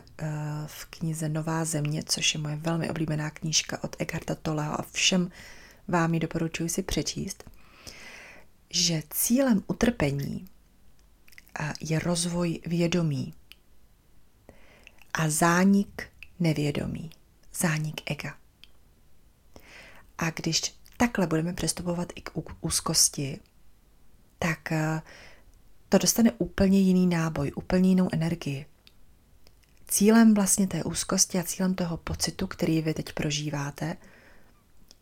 v 0.67 0.85
knize 0.85 1.29
Nová 1.29 1.65
země, 1.65 2.03
což 2.07 2.35
je 2.35 2.41
moje 2.41 2.57
velmi 2.57 2.91
oblíbená 2.91 3.31
knížka 3.31 3.85
od 3.85 3.97
Eckharta 3.99 4.35
Tolleho 4.35 4.81
a 4.81 4.85
všem 4.93 5.31
vám 5.89 6.15
ji 6.15 6.21
doporučuji 6.21 6.69
si 6.69 6.83
přečíst, 6.83 7.51
že 8.71 9.03
cílem 9.11 9.63
utrpení 9.67 10.49
uh, 11.61 11.71
je 11.81 11.99
rozvoj 11.99 12.61
vědomí 12.67 13.35
a 15.15 15.29
zánik 15.31 16.09
nevědomí, 16.41 17.11
zánik 17.55 18.11
ega. 18.11 18.37
A 20.19 20.31
když 20.31 20.75
takhle 20.97 21.27
budeme 21.27 21.53
přistupovat 21.53 22.13
i 22.15 22.21
k 22.21 22.31
úzkosti, 22.61 23.41
tak 24.39 24.69
uh, 24.73 25.01
to 25.99 26.01
dostane 26.01 26.33
úplně 26.39 26.81
jiný 26.81 27.07
náboj, 27.07 27.53
úplně 27.57 27.89
jinou 27.89 28.09
energii. 28.13 28.67
Cílem 29.89 30.35
vlastně 30.35 30.67
té 30.67 30.85
úzkosti 30.85 31.39
a 31.39 31.43
cílem 31.43 31.75
toho 31.75 31.97
pocitu, 31.97 32.47
který 32.47 32.83
vy 32.83 32.95
teď 32.95 33.13
prožíváte, 33.13 33.97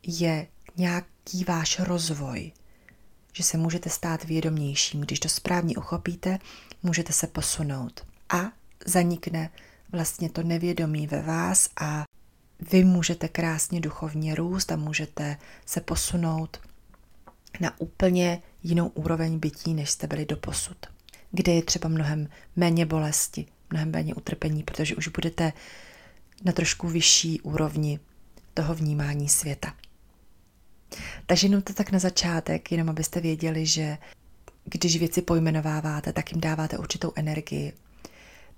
je 0.03 0.47
nějaký 0.77 1.45
váš 1.45 1.81
rozvoj, 1.81 2.53
že 3.33 3.43
se 3.43 3.59
můžete 3.59 3.91
stát 3.91 4.25
vědomějším. 4.25 5.01
Když 5.01 5.21
to 5.21 5.29
správně 5.29 5.77
uchopíte, 5.77 6.39
můžete 6.83 7.13
se 7.13 7.27
posunout 7.27 8.07
a 8.29 8.53
zanikne 8.87 9.51
vlastně 9.93 10.31
to 10.31 10.43
nevědomí 10.43 11.07
ve 11.07 11.23
vás 11.23 11.69
a 11.81 12.05
vy 12.71 12.85
můžete 12.85 13.29
krásně 13.29 13.81
duchovně 13.81 14.35
růst 14.35 14.73
a 14.73 14.77
můžete 14.77 15.37
se 15.67 15.81
posunout 15.81 16.61
na 17.61 17.81
úplně 17.81 18.43
jinou 18.63 18.89
úroveň 18.89 19.39
bytí, 19.39 19.75
než 19.75 19.91
jste 19.91 20.07
byli 20.07 20.27
do 20.27 20.37
posud. 20.37 20.77
Kde 21.31 21.53
je 21.53 21.63
třeba 21.63 21.89
mnohem 21.89 22.29
méně 22.57 22.87
bolesti, 22.87 23.47
mnohem 23.71 23.91
méně 23.91 24.15
utrpení, 24.15 24.63
protože 24.63 24.97
už 24.97 25.09
budete 25.09 25.53
na 26.45 26.53
trošku 26.53 26.89
vyšší 26.89 27.41
úrovni 27.41 28.01
toho 28.55 28.75
vnímání 28.75 29.29
světa. 29.29 29.75
Takže 31.27 31.47
jenom 31.47 31.63
to 31.63 31.75
tak 31.75 31.93
na 31.93 31.99
začátek, 31.99 32.73
jenom 32.73 32.89
abyste 32.89 33.21
věděli, 33.21 33.67
že 33.67 33.99
když 34.65 34.97
věci 34.97 35.23
pojmenováváte, 35.23 36.13
tak 36.13 36.33
jim 36.33 36.41
dáváte 36.41 36.79
určitou 36.79 37.13
energii. 37.17 37.73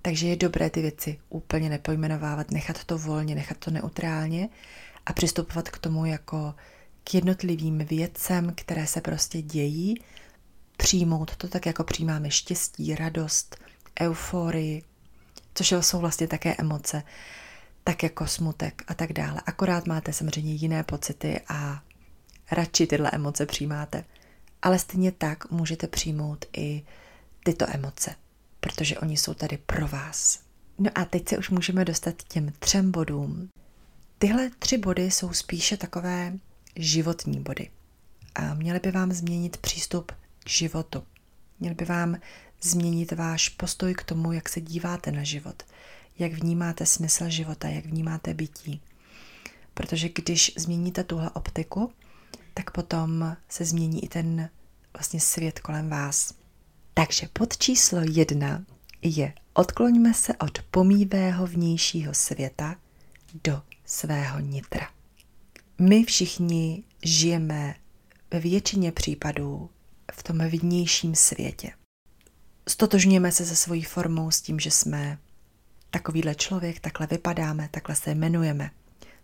Takže 0.01 0.27
je 0.27 0.35
dobré 0.35 0.69
ty 0.69 0.81
věci 0.81 1.19
úplně 1.29 1.69
nepojmenovávat, 1.69 2.51
nechat 2.51 2.83
to 2.83 2.97
volně, 2.97 3.35
nechat 3.35 3.57
to 3.57 3.71
neutrálně 3.71 4.49
a 5.05 5.13
přistupovat 5.13 5.69
k 5.69 5.77
tomu 5.77 6.05
jako 6.05 6.55
k 7.09 7.13
jednotlivým 7.13 7.77
věcem, 7.77 8.53
které 8.55 8.87
se 8.87 9.01
prostě 9.01 9.41
dějí, 9.41 9.95
přijmout 10.77 11.35
to 11.35 11.47
tak, 11.47 11.65
jako 11.65 11.83
přijímáme 11.83 12.31
štěstí, 12.31 12.95
radost, 12.95 13.57
euforii, 14.01 14.83
což 15.53 15.73
jsou 15.79 15.99
vlastně 15.99 16.27
také 16.27 16.55
emoce, 16.57 17.03
tak 17.83 18.03
jako 18.03 18.27
smutek 18.27 18.83
a 18.87 18.93
tak 18.93 19.13
dále. 19.13 19.41
Akorát 19.45 19.87
máte 19.87 20.13
samozřejmě 20.13 20.53
jiné 20.53 20.83
pocity 20.83 21.41
a 21.47 21.83
radši 22.51 22.87
tyhle 22.87 23.11
emoce 23.13 23.45
přijímáte. 23.45 24.03
Ale 24.61 24.79
stejně 24.79 25.11
tak 25.11 25.51
můžete 25.51 25.87
přijmout 25.87 26.45
i 26.57 26.83
tyto 27.43 27.65
emoce, 27.69 28.15
protože 28.59 28.99
oni 28.99 29.17
jsou 29.17 29.33
tady 29.33 29.57
pro 29.57 29.87
vás. 29.87 30.39
No 30.79 30.91
a 30.95 31.05
teď 31.05 31.29
se 31.29 31.37
už 31.37 31.49
můžeme 31.49 31.85
dostat 31.85 32.15
k 32.15 32.23
těm 32.23 32.53
třem 32.59 32.91
bodům. 32.91 33.49
Tyhle 34.17 34.49
tři 34.59 34.77
body 34.77 35.11
jsou 35.11 35.33
spíše 35.33 35.77
takové 35.77 36.33
životní 36.79 37.39
body. 37.39 37.69
A 38.35 38.53
měly 38.53 38.79
by 38.79 38.91
vám 38.91 39.11
změnit 39.11 39.57
přístup 39.57 40.11
k 40.43 40.49
životu. 40.49 41.03
Měly 41.59 41.75
by 41.75 41.85
vám 41.85 42.17
změnit 42.61 43.11
váš 43.11 43.49
postoj 43.49 43.93
k 43.93 44.03
tomu, 44.03 44.31
jak 44.31 44.49
se 44.49 44.61
díváte 44.61 45.11
na 45.11 45.23
život, 45.23 45.63
jak 46.19 46.33
vnímáte 46.33 46.85
smysl 46.85 47.29
života, 47.29 47.67
jak 47.67 47.85
vnímáte 47.85 48.33
bytí. 48.33 48.81
Protože 49.73 50.09
když 50.09 50.51
změníte 50.57 51.03
tuhle 51.03 51.29
optiku, 51.29 51.91
tak 52.53 52.71
potom 52.71 53.37
se 53.49 53.65
změní 53.65 54.03
i 54.03 54.07
ten 54.07 54.49
vlastně 54.93 55.19
svět 55.19 55.59
kolem 55.59 55.89
vás. 55.89 56.33
Takže 56.93 57.27
pod 57.33 57.57
číslo 57.57 57.99
jedna 58.11 58.65
je 59.01 59.33
odkloňme 59.53 60.13
se 60.13 60.33
od 60.33 60.61
pomývého 60.61 61.47
vnějšího 61.47 62.13
světa 62.13 62.75
do 63.43 63.61
svého 63.85 64.39
nitra. 64.39 64.96
My 65.79 66.03
všichni 66.03 66.83
žijeme 67.03 67.75
ve 68.31 68.39
většině 68.39 68.91
případů 68.91 69.69
v 70.13 70.23
tom 70.23 70.37
vnějším 70.37 71.15
světě. 71.15 71.71
Stotožňujeme 72.67 73.31
se 73.31 73.45
se 73.45 73.55
svojí 73.55 73.83
formou 73.83 74.31
s 74.31 74.41
tím, 74.41 74.59
že 74.59 74.71
jsme 74.71 75.17
takovýhle 75.91 76.35
člověk, 76.35 76.79
takhle 76.79 77.07
vypadáme, 77.07 77.69
takhle 77.71 77.95
se 77.95 78.11
jmenujeme. 78.11 78.71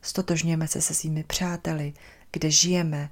Stotožňujeme 0.01 0.67
se 0.67 0.81
se 0.81 0.93
svými 0.93 1.23
přáteli, 1.23 1.93
kde 2.31 2.51
žijeme, 2.51 3.09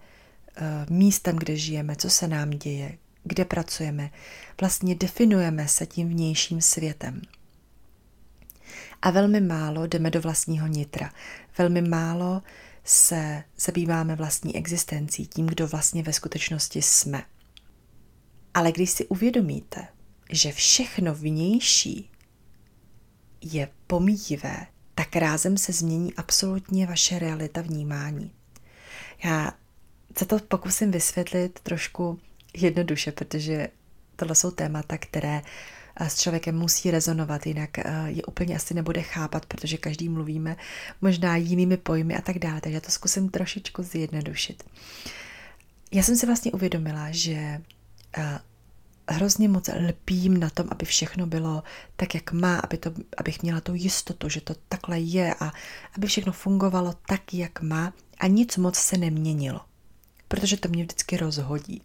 eh, 0.56 0.86
místem, 0.90 1.36
kde 1.36 1.58
žijeme, 1.58 1.96
co 1.96 2.10
se 2.10 2.28
nám 2.28 2.50
děje, 2.50 2.98
kde 3.24 3.46
pracujeme. 3.46 4.12
Vlastně 4.60 4.96
definujeme 4.96 5.68
se 5.68 5.86
tím 5.86 6.10
vnějším 6.10 6.62
světem. 6.62 7.22
A 9.02 9.12
velmi 9.12 9.42
málo 9.42 9.88
jdeme 9.88 10.12
do 10.12 10.22
vlastního 10.22 10.68
nitra. 10.68 11.14
Velmi 11.58 11.82
málo 11.82 12.42
se 12.84 13.44
zabýváme 13.58 14.16
vlastní 14.16 14.56
existencí, 14.56 15.28
tím, 15.28 15.48
kdo 15.48 15.68
vlastně 15.68 16.04
ve 16.04 16.14
skutečnosti 16.14 16.82
jsme. 16.82 17.24
Ale 18.54 18.72
když 18.72 18.90
si 18.90 19.08
uvědomíte, 19.08 19.88
že 20.32 20.52
všechno 20.52 21.16
vnější 21.16 22.10
je 23.42 23.70
pomíjivé, 23.88 24.68
tak 24.96 25.16
rázem 25.16 25.58
se 25.58 25.74
změní 25.74 26.14
absolutně 26.14 26.88
vaše 26.88 27.20
realita 27.20 27.62
vnímání. 27.62 28.32
Já 29.24 29.54
se 30.18 30.26
to 30.26 30.40
pokusím 30.40 30.92
vysvětlit 30.92 31.60
trošku 31.60 32.20
jednoduše, 32.54 33.12
protože 33.12 33.68
tohle 34.16 34.36
jsou 34.36 34.52
témata, 34.52 34.98
které 34.98 35.42
s 36.00 36.22
člověkem 36.22 36.58
musí 36.58 36.92
rezonovat, 36.92 37.48
jinak 37.48 37.78
eh, 37.80 37.84
je 38.06 38.24
úplně 38.24 38.56
asi 38.56 38.74
nebude 38.74 39.02
chápat, 39.02 39.46
protože 39.46 39.78
každý 39.78 40.10
mluvíme 40.10 40.56
možná 41.02 41.36
jinými 41.36 41.78
pojmy 41.78 42.16
a 42.16 42.22
tak 42.22 42.40
dále, 42.40 42.62
takže 42.62 42.76
já 42.76 42.82
to 42.82 42.92
zkusím 42.92 43.30
trošičku 43.30 43.84
zjednodušit. 43.84 44.64
Já 45.92 46.04
jsem 46.04 46.16
si 46.16 46.26
vlastně 46.26 46.52
uvědomila, 46.52 47.08
že 47.12 47.62
eh, 48.18 48.40
hrozně 49.10 49.50
moc 49.50 49.70
lpím 49.88 50.40
na 50.40 50.50
tom, 50.50 50.68
aby 50.72 50.86
všechno 50.86 51.28
bylo 51.28 51.64
tak, 51.96 52.16
jak 52.16 52.32
má, 52.32 52.60
aby 52.60 52.78
to, 52.78 52.92
abych 53.18 53.42
měla 53.42 53.62
tu 53.62 53.74
jistotu, 53.74 54.30
že 54.30 54.42
to 54.42 54.56
takhle 54.70 55.00
je 55.00 55.34
a 55.40 55.52
aby 55.98 56.08
všechno 56.08 56.34
fungovalo 56.34 56.94
tak, 57.08 57.34
jak 57.34 57.62
má 57.62 57.94
a 58.18 58.28
nic 58.28 58.58
moc 58.58 58.76
se 58.76 58.98
neměnilo, 58.98 59.62
protože 60.28 60.58
to 60.58 60.70
mě 60.70 60.84
vždycky 60.84 61.18
rozhodí. 61.18 61.82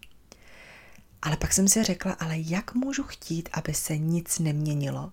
Ale 1.23 1.37
pak 1.37 1.53
jsem 1.53 1.69
si 1.69 1.85
řekla, 1.85 2.13
ale 2.13 2.35
jak 2.39 2.75
můžu 2.75 3.03
chtít, 3.03 3.49
aby 3.53 3.75
se 3.75 3.99
nic 3.99 4.39
neměnilo, 4.39 5.13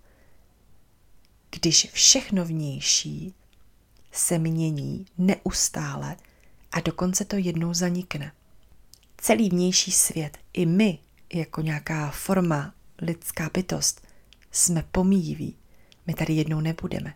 když 1.50 1.90
všechno 1.92 2.46
vnější 2.46 3.34
se 4.12 4.40
mění 4.40 5.06
neustále 5.18 6.16
a 6.72 6.80
dokonce 6.80 7.26
to 7.26 7.36
jednou 7.36 7.74
zanikne. 7.74 8.32
Celý 9.18 9.50
vnější 9.50 9.92
svět, 9.92 10.38
i 10.54 10.66
my, 10.66 11.00
jako 11.34 11.62
nějaká 11.62 12.12
forma, 12.12 12.74
lidská 13.02 13.50
bytost, 13.54 14.08
jsme 14.52 14.84
pomíjiví. 14.92 15.56
My 16.08 16.14
tady 16.14 16.34
jednou 16.34 16.60
nebudeme. 16.62 17.14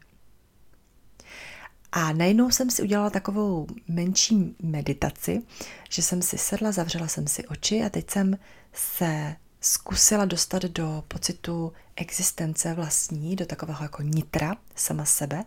A 2.00 2.14
najednou 2.14 2.52
jsem 2.52 2.70
si 2.70 2.82
udělala 2.82 3.10
takovou 3.10 3.68
menší 3.88 4.56
meditaci, 4.64 5.42
že 5.90 6.02
jsem 6.02 6.22
si 6.22 6.38
sedla, 6.38 6.72
zavřela 6.72 7.08
jsem 7.08 7.28
si 7.28 7.48
oči 7.48 7.84
a 7.84 7.90
teď 7.90 8.12
jsem 8.12 8.38
se 8.74 9.36
zkusila 9.62 10.26
dostat 10.26 10.64
do 10.64 11.04
pocitu 11.08 11.74
existence 11.96 12.74
vlastní, 12.74 13.36
do 13.36 13.46
takového 13.46 13.84
jako 13.84 14.02
nitra 14.02 14.56
sama 14.76 15.06
sebe 15.06 15.44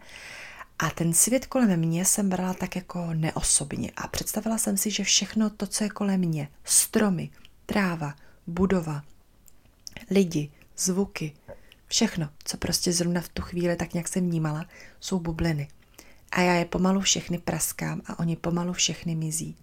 A 0.79 0.91
ten 0.91 1.13
svět 1.13 1.47
kolem 1.47 1.77
mě 1.81 2.05
jsem 2.05 2.29
brala 2.29 2.55
tak 2.55 2.77
jako 2.77 3.15
neosobně 3.15 3.91
a 3.97 4.09
představila 4.09 4.59
jsem 4.59 4.77
si, 4.77 4.91
že 4.91 5.05
všechno 5.05 5.51
to, 5.51 5.67
co 5.67 5.85
je 5.85 5.91
kolem 5.91 6.21
mě, 6.21 6.49
stromy, 6.65 7.31
tráva, 7.67 8.15
budova, 8.47 9.03
lidi, 10.11 10.51
zvuky, 10.77 11.33
všechno, 11.87 12.31
co 12.45 12.57
prostě 12.57 12.93
zrovna 12.93 13.21
v 13.21 13.29
tu 13.29 13.43
chvíli 13.43 13.77
tak 13.77 13.95
nějak 13.95 14.09
jsem 14.09 14.27
vnímala, 14.27 14.67
jsou 15.01 15.21
bubliny. 15.21 15.69
A 16.33 16.41
já 16.41 16.55
je 16.55 16.65
pomalu 16.65 17.01
všechny 17.01 17.39
praskám 17.39 18.03
a 18.07 18.19
oni 18.19 18.37
pomalu 18.37 18.73
všechny 18.73 19.15
mizí. 19.15 19.57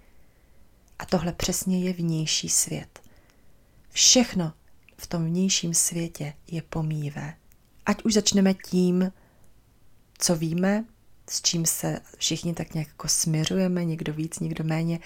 A 1.00 1.06
tohle 1.06 1.34
přesně 1.34 1.84
je 1.84 1.94
vnější 1.94 2.50
svět. 2.50 3.02
Všechno 3.90 4.54
v 4.98 5.08
tom 5.08 5.26
vnějším 5.26 5.74
světě 5.74 6.34
je 6.48 6.62
pomíjivé. 6.62 7.34
Ať 7.86 8.04
už 8.04 8.14
začneme 8.14 8.54
tím, 8.54 9.12
co 10.18 10.36
víme, 10.36 10.86
s 11.30 11.42
čím 11.42 11.66
se 11.66 12.00
všichni 12.18 12.54
tak 12.54 12.74
nějak 12.74 12.88
jako 12.88 13.08
směřujeme, 13.08 13.86
někdo 13.86 14.14
víc, 14.14 14.40
někdo 14.40 14.64
méně, 14.64 15.00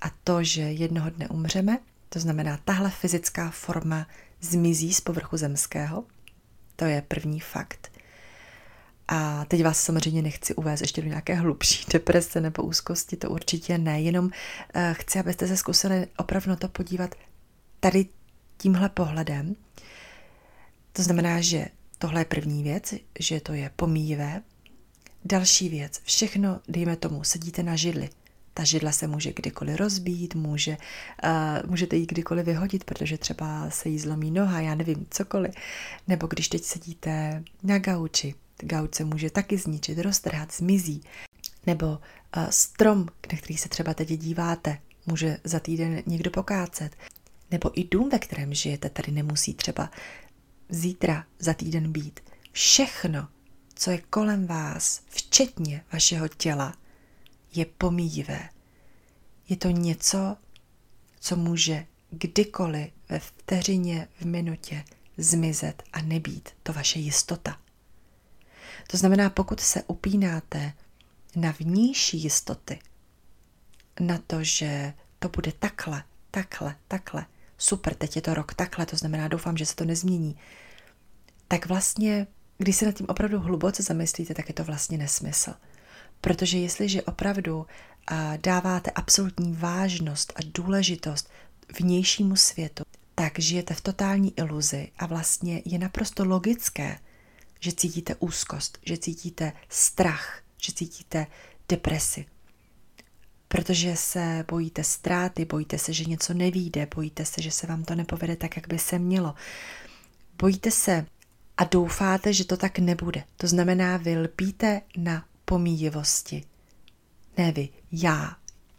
a 0.00 0.10
to, 0.24 0.44
že 0.44 0.60
jednoho 0.60 1.10
dne 1.10 1.28
umřeme, 1.28 1.78
to 2.08 2.20
znamená, 2.20 2.56
tahle 2.64 2.90
fyzická 2.90 3.50
forma 3.50 4.06
zmizí 4.40 4.94
z 4.94 5.00
povrchu 5.00 5.36
zemského, 5.36 6.04
to 6.76 6.84
je 6.84 7.02
první 7.02 7.40
fakt. 7.40 7.93
A 9.08 9.44
teď 9.44 9.64
vás 9.64 9.82
samozřejmě 9.82 10.22
nechci 10.22 10.54
uvést 10.54 10.80
ještě 10.80 11.02
do 11.02 11.08
nějaké 11.08 11.34
hlubší 11.34 11.84
deprese 11.92 12.40
nebo 12.40 12.62
úzkosti, 12.62 13.16
to 13.16 13.30
určitě 13.30 13.78
ne, 13.78 14.00
jenom 14.00 14.30
eh, 14.74 14.94
chci, 14.98 15.18
abyste 15.18 15.46
se 15.48 15.56
zkusili 15.56 16.06
opravdu 16.16 16.50
na 16.50 16.56
to 16.56 16.68
podívat 16.68 17.14
tady 17.80 18.06
tímhle 18.56 18.88
pohledem. 18.88 19.56
To 20.92 21.02
znamená, 21.02 21.40
že 21.40 21.66
tohle 21.98 22.20
je 22.20 22.24
první 22.24 22.62
věc, 22.62 22.94
že 23.18 23.40
to 23.40 23.52
je 23.52 23.70
pomíjivé. 23.76 24.42
Další 25.24 25.68
věc, 25.68 26.00
všechno, 26.04 26.60
dejme 26.68 26.96
tomu, 26.96 27.24
sedíte 27.24 27.62
na 27.62 27.76
židli. 27.76 28.10
Ta 28.54 28.64
židla 28.64 28.92
se 28.92 29.06
může 29.06 29.32
kdykoliv 29.32 29.76
rozbít, 29.76 30.34
může, 30.34 30.76
uh, 31.24 31.70
můžete 31.70 31.96
ji 31.96 32.06
kdykoliv 32.06 32.46
vyhodit, 32.46 32.84
protože 32.84 33.18
třeba 33.18 33.70
se 33.70 33.88
jí 33.88 33.98
zlomí 33.98 34.30
noha, 34.30 34.60
já 34.60 34.74
nevím, 34.74 35.06
cokoliv. 35.10 35.54
Nebo 36.08 36.26
když 36.26 36.48
teď 36.48 36.64
sedíte 36.64 37.42
na 37.62 37.78
gauči, 37.78 38.34
gauč 38.58 38.94
se 38.94 39.04
může 39.04 39.30
taky 39.30 39.58
zničit, 39.58 39.98
roztrhat, 39.98 40.54
zmizí. 40.54 41.02
Nebo 41.66 41.86
uh, 41.86 42.48
strom, 42.50 43.06
na 43.32 43.38
který 43.38 43.56
se 43.56 43.68
třeba 43.68 43.94
teď 43.94 44.08
díváte, 44.08 44.78
může 45.06 45.38
za 45.44 45.60
týden 45.60 46.02
někdo 46.06 46.30
pokácet. 46.30 46.96
Nebo 47.50 47.80
i 47.80 47.84
dům, 47.84 48.08
ve 48.08 48.18
kterém 48.18 48.54
žijete, 48.54 48.90
tady 48.90 49.12
nemusí 49.12 49.54
třeba 49.54 49.90
zítra, 50.68 51.26
za 51.38 51.54
týden 51.54 51.92
být. 51.92 52.20
Všechno, 52.52 53.28
co 53.74 53.90
je 53.90 54.00
kolem 54.00 54.46
vás, 54.46 55.02
včetně 55.08 55.84
vašeho 55.92 56.28
těla, 56.28 56.74
je 57.54 57.66
pomíjivé. 57.66 58.48
Je 59.48 59.56
to 59.56 59.70
něco, 59.70 60.36
co 61.20 61.36
může 61.36 61.86
kdykoliv 62.10 62.90
ve 63.08 63.18
vteřině, 63.18 64.08
v 64.20 64.24
minutě 64.24 64.84
zmizet 65.18 65.82
a 65.92 66.02
nebýt 66.02 66.48
to 66.62 66.72
vaše 66.72 66.98
jistota. 66.98 67.58
To 68.86 68.96
znamená, 68.96 69.30
pokud 69.30 69.60
se 69.60 69.82
upínáte 69.82 70.72
na 71.36 71.50
vnější 71.50 72.22
jistoty, 72.22 72.78
na 74.00 74.18
to, 74.26 74.44
že 74.44 74.94
to 75.18 75.28
bude 75.28 75.52
takhle, 75.52 76.04
takhle, 76.30 76.76
takhle, 76.88 77.26
super, 77.58 77.94
teď 77.94 78.16
je 78.16 78.22
to 78.22 78.34
rok 78.34 78.54
takhle, 78.54 78.86
to 78.86 78.96
znamená, 78.96 79.28
doufám, 79.28 79.56
že 79.56 79.66
se 79.66 79.76
to 79.76 79.84
nezmění, 79.84 80.36
tak 81.48 81.66
vlastně, 81.66 82.26
když 82.58 82.76
se 82.76 82.86
nad 82.86 82.94
tím 82.94 83.06
opravdu 83.08 83.40
hluboce 83.40 83.82
zamyslíte, 83.82 84.34
tak 84.34 84.48
je 84.48 84.54
to 84.54 84.64
vlastně 84.64 84.98
nesmysl. 84.98 85.54
Protože 86.20 86.58
jestliže 86.58 87.02
opravdu 87.02 87.66
dáváte 88.42 88.90
absolutní 88.90 89.52
vážnost 89.52 90.32
a 90.36 90.38
důležitost 90.54 91.30
vnějšímu 91.80 92.36
světu, 92.36 92.84
tak 93.14 93.38
žijete 93.38 93.74
v 93.74 93.80
totální 93.80 94.38
iluzi 94.38 94.88
a 94.98 95.06
vlastně 95.06 95.62
je 95.64 95.78
naprosto 95.78 96.24
logické, 96.24 96.98
že 97.60 97.72
cítíte 97.72 98.14
úzkost, 98.14 98.78
že 98.86 98.98
cítíte 98.98 99.52
strach, 99.68 100.42
že 100.60 100.72
cítíte 100.72 101.26
depresi. 101.68 102.26
Protože 103.48 103.96
se 103.96 104.44
bojíte 104.48 104.84
ztráty, 104.84 105.44
bojíte 105.44 105.78
se, 105.78 105.92
že 105.92 106.04
něco 106.04 106.34
nevíde, 106.34 106.88
bojíte 106.94 107.24
se, 107.24 107.42
že 107.42 107.50
se 107.50 107.66
vám 107.66 107.84
to 107.84 107.94
nepovede 107.94 108.36
tak, 108.36 108.56
jak 108.56 108.68
by 108.68 108.78
se 108.78 108.98
mělo. 108.98 109.34
Bojíte 110.38 110.70
se 110.70 111.06
a 111.56 111.64
doufáte, 111.64 112.32
že 112.32 112.44
to 112.44 112.56
tak 112.56 112.78
nebude. 112.78 113.24
To 113.36 113.46
znamená, 113.46 113.96
vy 113.96 114.18
lpíte 114.18 114.80
na 114.96 115.24
pomíjivosti. 115.44 116.44
Ne 117.38 117.52
vy, 117.52 117.68
já, 117.92 118.36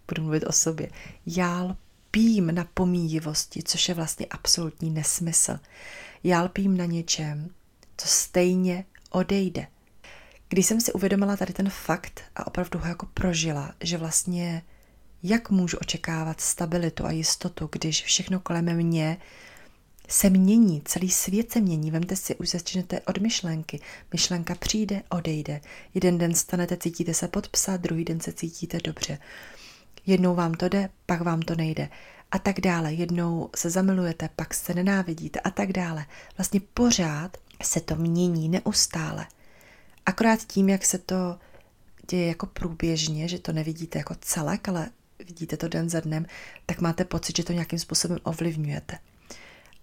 budu 0.08 0.24
mluvit 0.24 0.44
o 0.44 0.52
sobě. 0.52 0.90
Já 1.26 1.64
lpím 1.64 2.56
na 2.56 2.66
pomíjivosti, 2.74 3.64
což 3.64 3.90
je 3.90 3.96
vlastně 3.96 4.26
absolutní 4.26 4.90
nesmysl. 4.90 5.60
Já 6.24 6.42
lpím 6.42 6.78
na 6.78 6.86
něčem, 6.86 7.50
co 7.98 8.08
stejně 8.08 8.86
odejde. 9.10 9.68
Když 10.50 10.66
jsem 10.66 10.82
si 10.82 10.94
uvědomila 10.94 11.38
tady 11.38 11.54
ten 11.54 11.70
fakt 11.70 12.22
a 12.36 12.48
opravdu 12.48 12.80
ho 12.80 12.88
jako 12.88 13.06
prožila, 13.14 13.74
že 13.84 13.98
vlastně 13.98 14.64
jak 15.24 15.50
můžu 15.50 15.78
očekávat 15.78 16.42
stabilitu 16.42 17.06
a 17.06 17.12
jistotu, 17.12 17.70
když 17.72 18.04
všechno 18.04 18.40
kolem 18.40 18.76
mě 18.76 19.18
se 20.10 20.30
mění, 20.30 20.82
celý 20.86 21.12
svět 21.12 21.52
se 21.52 21.62
mění. 21.62 21.92
Vemte 21.92 22.16
si, 22.16 22.36
už 22.36 22.50
začnete 22.50 23.00
od 23.00 23.18
myšlenky. 23.18 23.80
Myšlenka 24.12 24.56
přijde, 24.56 25.04
odejde. 25.10 25.62
Jeden 25.94 26.18
den 26.18 26.34
stanete, 26.34 26.78
cítíte 26.78 27.14
se 27.14 27.28
pod 27.28 27.48
psa, 27.48 27.78
druhý 27.78 28.06
den 28.06 28.20
se 28.20 28.34
cítíte 28.34 28.78
dobře. 28.84 29.18
Jednou 30.06 30.36
vám 30.36 30.54
to 30.54 30.70
jde, 30.70 30.90
pak 31.06 31.22
vám 31.22 31.42
to 31.42 31.56
nejde. 31.56 31.90
A 32.32 32.40
tak 32.40 32.62
dále. 32.62 32.94
Jednou 32.94 33.50
se 33.56 33.70
zamilujete, 33.70 34.30
pak 34.36 34.54
se 34.54 34.74
nenávidíte 34.74 35.40
a 35.40 35.50
tak 35.50 35.74
dále. 35.74 36.06
Vlastně 36.38 36.62
pořád 36.74 37.38
se 37.64 37.82
to 37.82 37.96
mění 37.96 38.50
neustále. 38.50 39.28
Akorát 40.06 40.40
tím, 40.48 40.70
jak 40.70 40.86
se 40.86 40.98
to 40.98 41.40
děje 42.10 42.28
jako 42.28 42.46
průběžně, 42.46 43.28
že 43.28 43.40
to 43.40 43.54
nevidíte 43.54 43.98
jako 43.98 44.16
celek, 44.22 44.70
ale 44.70 44.90
vidíte 45.20 45.58
to 45.58 45.68
den 45.68 45.90
za 45.90 46.00
dnem, 46.00 46.26
tak 46.66 46.82
máte 46.82 47.06
pocit, 47.06 47.38
že 47.38 47.44
to 47.44 47.54
nějakým 47.54 47.80
způsobem 47.80 48.18
ovlivňujete. 48.24 48.98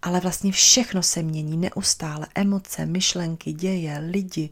Ale 0.03 0.21
vlastně 0.21 0.53
všechno 0.53 1.03
se 1.03 1.23
mění 1.23 1.57
neustále. 1.57 2.27
Emoce, 2.35 2.87
myšlenky, 2.87 3.53
děje, 3.53 3.99
lidi, 3.99 4.51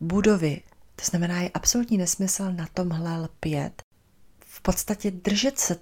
budovy. 0.00 0.62
To 0.96 1.04
znamená, 1.04 1.42
je 1.42 1.50
absolutní 1.54 1.98
nesmysl 1.98 2.52
na 2.52 2.68
tomhle 2.74 3.20
lpět. 3.20 3.82
V 4.46 4.60
podstatě 4.60 5.10
držet 5.10 5.58
se 5.58 5.76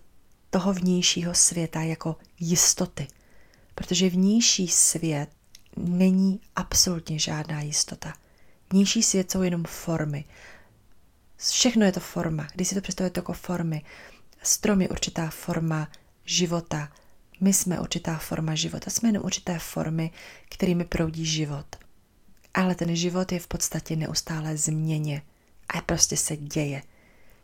toho 0.50 0.72
vnějšího 0.72 1.34
světa 1.34 1.82
jako 1.82 2.16
jistoty. 2.40 3.06
Protože 3.74 4.10
vnější 4.10 4.68
svět 4.68 5.28
není 5.76 6.40
absolutně 6.56 7.18
žádná 7.18 7.60
jistota. 7.60 8.12
Vnější 8.70 9.02
svět 9.02 9.30
jsou 9.30 9.42
jenom 9.42 9.64
formy. 9.64 10.24
Všechno 11.36 11.84
je 11.84 11.92
to 11.92 12.00
forma. 12.00 12.46
Když 12.54 12.68
si 12.68 12.74
to 12.74 12.80
představujete 12.80 13.18
jako 13.18 13.32
formy, 13.32 13.84
strom 14.42 14.82
je 14.82 14.88
určitá 14.88 15.30
forma 15.30 15.88
života, 16.24 16.88
my 17.40 17.52
jsme 17.52 17.80
určitá 17.80 18.18
forma 18.18 18.54
života, 18.54 18.90
jsme 18.90 19.08
jenom 19.08 19.24
určité 19.24 19.58
formy, 19.58 20.10
kterými 20.48 20.84
proudí 20.84 21.26
život. 21.26 21.76
Ale 22.54 22.74
ten 22.74 22.96
život 22.96 23.32
je 23.32 23.40
v 23.40 23.46
podstatě 23.46 23.96
neustále 23.96 24.56
změně 24.56 25.22
a 25.68 25.80
prostě 25.80 26.16
se 26.16 26.36
děje. 26.36 26.82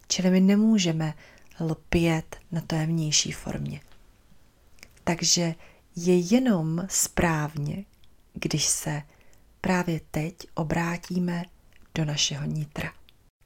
Čili 0.09 0.31
my 0.31 0.41
nemůžeme 0.41 1.15
lpět 1.61 2.37
na 2.53 2.61
té 2.61 2.87
vnější 2.87 3.33
formě. 3.33 3.81
Takže 5.05 5.55
je 5.97 6.19
jenom 6.19 6.87
správně, 6.89 7.85
když 8.35 8.67
se 8.67 9.03
právě 9.61 10.01
teď 10.11 10.35
obrátíme 10.55 11.45
do 11.95 12.05
našeho 12.05 12.45
nitra. 12.47 12.93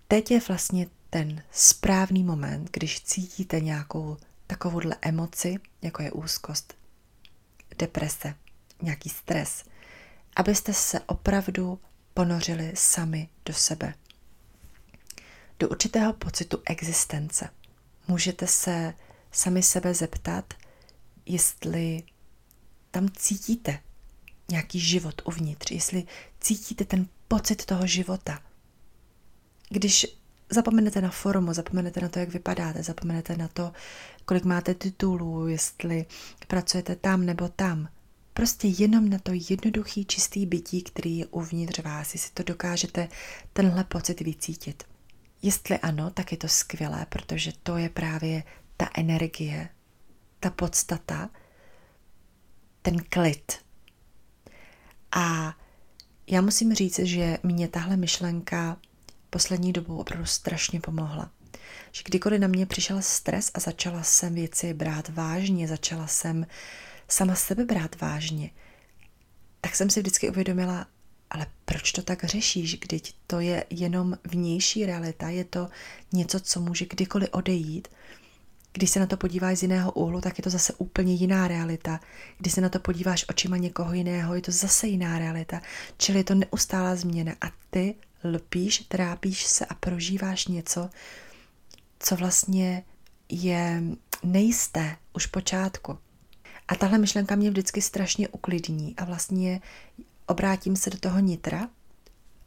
Teď 0.08 0.30
je 0.30 0.40
vlastně 0.48 0.86
ten 1.10 1.42
správný 1.50 2.24
moment, 2.24 2.70
když 2.72 3.00
cítíte 3.02 3.60
nějakou 3.60 4.16
takovouhle 4.46 4.96
emoci, 5.02 5.56
jako 5.82 6.02
je 6.02 6.12
úzkost, 6.12 6.74
deprese, 7.78 8.34
nějaký 8.82 9.08
stres, 9.08 9.64
abyste 10.36 10.74
se 10.74 11.00
opravdu 11.00 11.80
ponořili 12.14 12.72
sami 12.74 13.28
do 13.44 13.54
sebe. 13.54 13.94
Do 15.58 15.68
určitého 15.68 16.12
pocitu 16.12 16.62
existence. 16.66 17.50
Můžete 18.08 18.46
se 18.46 18.94
sami 19.32 19.62
sebe 19.62 19.94
zeptat, 19.94 20.54
jestli 21.26 22.02
tam 22.90 23.08
cítíte 23.08 23.80
nějaký 24.50 24.80
život 24.80 25.22
uvnitř, 25.24 25.70
jestli 25.70 26.04
cítíte 26.40 26.84
ten 26.84 27.08
pocit 27.28 27.64
toho 27.64 27.86
života. 27.86 28.42
Když 29.68 30.06
zapomenete 30.50 31.00
na 31.00 31.10
formu, 31.10 31.52
zapomenete 31.52 32.00
na 32.00 32.08
to, 32.08 32.18
jak 32.18 32.28
vypadáte, 32.28 32.82
zapomenete 32.82 33.36
na 33.36 33.48
to, 33.48 33.72
kolik 34.24 34.44
máte 34.44 34.74
titulů, 34.74 35.48
jestli 35.48 36.06
pracujete 36.46 36.96
tam 36.96 37.26
nebo 37.26 37.48
tam. 37.48 37.88
Prostě 38.34 38.68
jenom 38.78 39.08
na 39.08 39.18
to 39.18 39.32
jednoduchý, 39.50 40.04
čistý 40.04 40.46
bytí, 40.46 40.82
který 40.82 41.18
je 41.18 41.26
uvnitř 41.26 41.78
vás, 41.78 42.14
jestli 42.14 42.30
to 42.34 42.42
dokážete 42.42 43.08
tenhle 43.52 43.84
pocit 43.84 44.20
vycítit. 44.20 44.84
Jestli 45.42 45.78
ano, 45.78 46.10
tak 46.10 46.32
je 46.32 46.38
to 46.38 46.48
skvělé, 46.48 47.06
protože 47.08 47.52
to 47.62 47.76
je 47.76 47.88
právě 47.88 48.42
ta 48.76 48.90
energie, 48.94 49.68
ta 50.40 50.50
podstata, 50.50 51.30
ten 52.82 52.96
klid. 53.08 53.65
A 55.12 55.56
já 56.26 56.40
musím 56.40 56.74
říct, 56.74 56.98
že 56.98 57.38
mě 57.42 57.68
tahle 57.68 57.96
myšlenka 57.96 58.76
poslední 59.30 59.72
dobou 59.72 59.96
opravdu 59.96 60.26
strašně 60.26 60.80
pomohla. 60.80 61.30
Že 61.92 62.02
kdykoliv 62.04 62.40
na 62.40 62.48
mě 62.48 62.66
přišel 62.66 63.02
stres 63.02 63.50
a 63.54 63.60
začala 63.60 64.02
jsem 64.02 64.34
věci 64.34 64.74
brát 64.74 65.08
vážně, 65.08 65.68
začala 65.68 66.06
jsem 66.06 66.46
sama 67.08 67.34
sebe 67.34 67.64
brát 67.64 68.00
vážně, 68.00 68.50
tak 69.60 69.76
jsem 69.76 69.90
si 69.90 70.00
vždycky 70.00 70.30
uvědomila, 70.30 70.86
ale 71.30 71.46
proč 71.64 71.92
to 71.92 72.02
tak 72.02 72.24
řešíš, 72.24 72.78
když 72.78 73.02
to 73.26 73.40
je 73.40 73.64
jenom 73.70 74.18
vnější 74.24 74.86
realita, 74.86 75.28
je 75.28 75.44
to 75.44 75.68
něco, 76.12 76.40
co 76.40 76.60
může 76.60 76.84
kdykoliv 76.84 77.28
odejít. 77.32 77.88
Když 78.76 78.90
se 78.90 79.00
na 79.00 79.06
to 79.06 79.16
podíváš 79.16 79.58
z 79.58 79.62
jiného 79.62 79.92
úhlu, 79.92 80.20
tak 80.20 80.38
je 80.38 80.42
to 80.42 80.50
zase 80.50 80.72
úplně 80.78 81.14
jiná 81.14 81.48
realita. 81.48 82.00
Když 82.38 82.52
se 82.52 82.60
na 82.60 82.68
to 82.68 82.78
podíváš 82.78 83.24
očima 83.28 83.56
někoho 83.56 83.92
jiného, 83.92 84.34
je 84.34 84.40
to 84.42 84.52
zase 84.52 84.86
jiná 84.86 85.18
realita. 85.18 85.62
Čili 85.98 86.18
je 86.18 86.24
to 86.24 86.34
neustálá 86.34 86.96
změna 86.96 87.32
a 87.40 87.46
ty 87.70 87.94
lpíš, 88.24 88.78
trápíš 88.78 89.46
se 89.46 89.66
a 89.66 89.74
prožíváš 89.74 90.46
něco, 90.46 90.90
co 91.98 92.16
vlastně 92.16 92.82
je 93.28 93.82
nejisté 94.22 94.96
už 95.12 95.26
počátku. 95.26 95.98
A 96.68 96.74
tahle 96.74 96.98
myšlenka 96.98 97.34
mě 97.34 97.50
vždycky 97.50 97.82
strašně 97.82 98.28
uklidní 98.28 98.94
a 98.96 99.04
vlastně 99.04 99.60
obrátím 100.26 100.76
se 100.76 100.90
do 100.90 100.98
toho 100.98 101.18
nitra, 101.18 101.68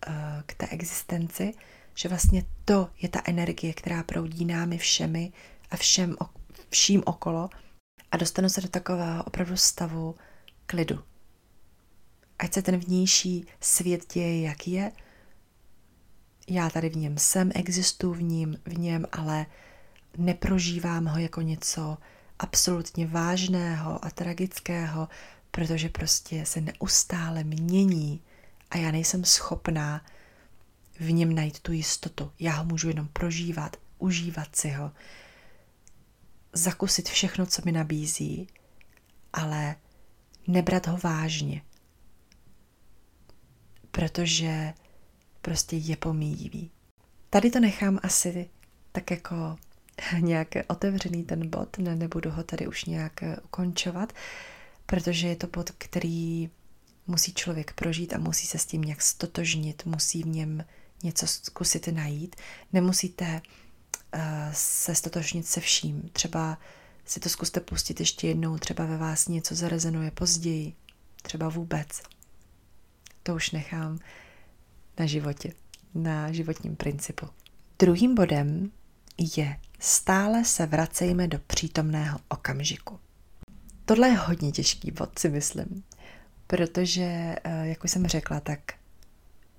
eh, 0.07 0.11
k 0.45 0.53
té 0.53 0.67
existenci, 0.67 1.53
že 1.95 2.09
vlastně 2.09 2.45
to 2.65 2.89
je 3.01 3.09
ta 3.09 3.21
energie, 3.25 3.73
která 3.73 4.03
proudí 4.03 4.45
námi 4.45 4.77
všemi 4.77 5.31
a 5.71 5.77
všem, 5.77 6.15
vším 6.69 7.03
okolo 7.05 7.49
a 8.12 8.17
dostanu 8.17 8.49
se 8.49 8.62
do 8.62 8.67
takového 8.67 9.23
opravdu 9.23 9.58
stavu 9.58 10.15
klidu. 10.65 11.03
Ať 12.39 12.53
se 12.53 12.62
ten 12.62 12.77
vnější 12.77 13.45
svět 13.62 14.13
děje, 14.13 14.41
jak 14.41 14.67
je, 14.67 14.91
já 16.47 16.69
tady 16.69 16.89
v 16.89 16.95
něm 16.95 17.17
jsem, 17.17 17.51
existuji 17.55 18.13
v 18.13 18.21
něm, 18.23 18.55
v 18.65 18.77
něm, 18.77 19.05
ale 19.12 19.45
neprožívám 20.17 21.05
ho 21.05 21.19
jako 21.19 21.41
něco 21.41 21.97
absolutně 22.39 23.08
vážného 23.08 24.05
a 24.05 24.10
tragického, 24.10 25.08
protože 25.51 25.89
prostě 25.89 26.45
se 26.45 26.62
neustále 26.62 27.43
mění 27.43 28.21
a 28.71 28.77
já 28.77 28.91
nejsem 28.91 29.25
schopná 29.25 30.05
v 30.99 31.12
něm 31.12 31.36
najít 31.36 31.60
tu 31.60 31.71
jistotu. 31.71 32.32
Já 32.39 32.51
ho 32.51 32.65
můžu 32.65 32.88
jenom 32.88 33.08
prožívat, 33.08 33.77
užívat 33.97 34.55
si 34.55 34.69
ho, 34.69 34.91
zakusit 36.59 37.09
všechno, 37.09 37.45
co 37.45 37.61
mi 37.65 37.71
nabízí, 37.71 38.47
ale 39.33 39.75
nebrat 40.47 40.87
ho 40.87 40.97
vážně, 40.97 41.61
protože 43.91 44.73
prostě 45.41 45.75
je 45.75 45.97
pomíjivý. 45.97 46.71
Tady 47.29 47.51
to 47.51 47.59
nechám 47.59 47.99
asi 48.03 48.49
tak 48.91 49.11
jako 49.11 49.57
nějak 50.19 50.47
otevřený 50.67 51.23
ten 51.23 51.49
bod, 51.49 51.77
ne, 51.77 51.95
nebudu 51.95 52.29
ho 52.29 52.43
tady 52.43 52.67
už 52.67 52.85
nějak 52.85 53.23
ukončovat, 53.43 54.13
protože 54.85 55.27
je 55.27 55.35
to 55.35 55.47
bod, 55.47 55.71
který 55.77 56.49
musí 57.07 57.33
člověk 57.33 57.73
prožít 57.73 58.13
a 58.13 58.17
musí 58.17 58.47
se 58.47 58.57
s 58.57 58.65
tím 58.65 58.81
nějak 58.81 59.01
stotožnit, 59.01 59.85
musí 59.85 60.23
v 60.23 60.27
něm 60.27 60.65
něco 61.03 61.27
zkusit 61.27 61.87
najít. 61.87 62.35
Nemusíte 62.73 63.41
se 64.52 64.95
stotožnit 64.95 65.47
se 65.47 65.60
vším. 65.60 66.10
Třeba 66.13 66.58
si 67.06 67.19
to 67.19 67.30
zkuste 67.30 67.60
pustit 67.60 67.99
ještě 67.99 68.28
jednou, 68.28 68.58
třeba 68.58 68.86
ve 68.86 68.97
vás 68.97 69.28
něco 69.28 69.56
zarezenuje 69.56 70.12
později, 70.12 70.73
třeba 71.21 71.49
vůbec. 71.49 72.02
To 73.23 73.36
už 73.36 73.52
nechám 73.52 73.99
na 74.99 75.06
životě, 75.06 75.54
na 75.95 76.32
životním 76.32 76.75
principu. 76.75 77.28
Druhým 77.80 78.15
bodem 78.15 78.71
je 79.36 79.60
stále 79.80 80.45
se 80.45 80.65
vracejme 80.65 81.28
do 81.28 81.39
přítomného 81.39 82.19
okamžiku. 82.28 82.99
Tohle 83.86 84.08
je 84.08 84.17
hodně 84.17 84.52
těžký 84.52 84.91
bod, 84.91 85.19
si 85.19 85.30
myslím, 85.30 85.84
protože, 86.47 87.36
eh, 87.43 87.67
jak 87.67 87.84
už 87.84 87.91
jsem 87.91 88.08
řekla, 88.08 88.39
tak 88.39 88.60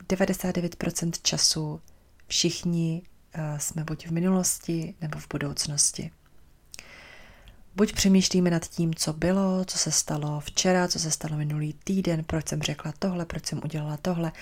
99% 0.09 1.19
času 1.23 1.81
všichni 2.27 3.03
eh, 3.05 3.10
jsme 3.57 3.85
buď 3.85 4.07
v 4.07 4.11
minulosti 4.11 4.95
nebo 5.01 5.19
v 5.19 5.29
budoucnosti. 5.31 6.11
Buď 7.77 7.93
přemýšlíme 7.93 8.51
nad 8.51 8.67
tím, 8.67 8.95
co 8.95 9.13
bylo, 9.13 9.65
co 9.65 9.79
se 9.79 9.93
stalo 9.93 10.41
včera, 10.41 10.89
co 10.89 10.99
se 10.99 11.11
stalo 11.11 11.37
minulý 11.37 11.73
týden, 11.85 12.25
proč 12.25 12.49
jsem 12.49 12.63
řekla 12.63 12.93
tohle, 12.99 13.25
proč 13.25 13.47
jsem 13.47 13.61
udělala 13.65 13.97
tohle, 13.97 14.33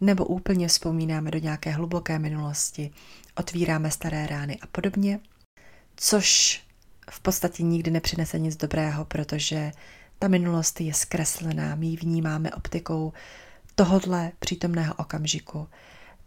nebo 0.00 0.24
úplně 0.24 0.68
vzpomínáme 0.68 1.30
do 1.30 1.38
nějaké 1.38 1.70
hluboké 1.70 2.18
minulosti, 2.18 2.90
otvíráme 3.34 3.90
staré 3.90 4.26
rány 4.26 4.58
a 4.60 4.66
podobně, 4.66 5.20
což 5.96 6.60
v 7.10 7.20
podstatě 7.20 7.62
nikdy 7.62 7.90
nepřinese 7.90 8.38
nic 8.38 8.56
dobrého, 8.56 9.04
protože 9.04 9.72
ta 10.18 10.28
minulost 10.28 10.80
je 10.80 10.94
zkreslená, 10.94 11.74
my 11.74 11.86
ji 11.86 11.96
vnímáme 11.96 12.50
optikou 12.50 13.12
tohodle 13.74 14.32
přítomného 14.38 14.94
okamžiku, 14.94 15.68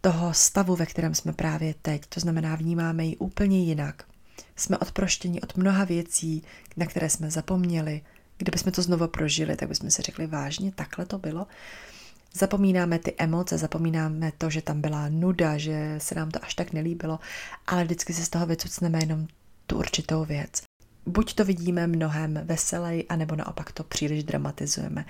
toho 0.02 0.34
stavu, 0.34 0.76
ve 0.76 0.86
kterém 0.86 1.16
jsme 1.16 1.34
právě 1.34 1.74
teď, 1.82 2.06
to 2.06 2.20
znamená 2.20 2.56
vnímáme 2.56 3.06
ji 3.06 3.18
úplně 3.18 3.64
jinak. 3.64 4.04
Jsme 4.56 4.78
odproštěni 4.78 5.42
od 5.42 5.58
mnoha 5.58 5.84
věcí, 5.84 6.44
na 6.78 6.86
které 6.86 7.10
jsme 7.10 7.32
zapomněli. 7.32 8.02
Kdybychom 8.38 8.72
to 8.72 8.82
znovu 8.82 9.08
prožili, 9.08 9.56
tak 9.56 9.70
bychom 9.70 9.92
si 9.92 10.02
řekli 10.02 10.28
vážně, 10.28 10.72
takhle 10.72 11.06
to 11.06 11.18
bylo. 11.18 11.48
Zapomínáme 12.34 13.00
ty 13.00 13.16
emoce, 13.18 13.58
zapomínáme 13.58 14.32
to, 14.38 14.50
že 14.50 14.62
tam 14.62 14.82
byla 14.82 15.10
nuda, 15.10 15.58
že 15.58 15.96
se 15.98 16.16
nám 16.16 16.32
to 16.32 16.44
až 16.44 16.54
tak 16.54 16.74
nelíbilo, 16.74 17.20
ale 17.68 17.84
vždycky 17.84 18.14
si 18.14 18.26
z 18.26 18.30
toho 18.30 18.46
vycucneme 18.46 19.00
jenom 19.00 19.28
tu 19.68 19.78
určitou 19.78 20.26
věc 20.26 20.62
buď 21.06 21.34
to 21.34 21.46
vidíme 21.46 21.88
mnohem 21.88 22.42
veselej, 22.44 23.06
anebo 23.10 23.36
naopak 23.36 23.72
to 23.72 23.84
příliš 23.84 24.24
dramatizujeme. 24.24 25.06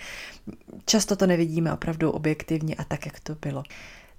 Často 0.85 1.15
to 1.15 1.27
nevidíme 1.27 1.73
opravdu 1.73 2.11
objektivně 2.11 2.75
a 2.75 2.83
tak, 2.83 3.05
jak 3.05 3.19
to 3.19 3.35
bylo. 3.35 3.63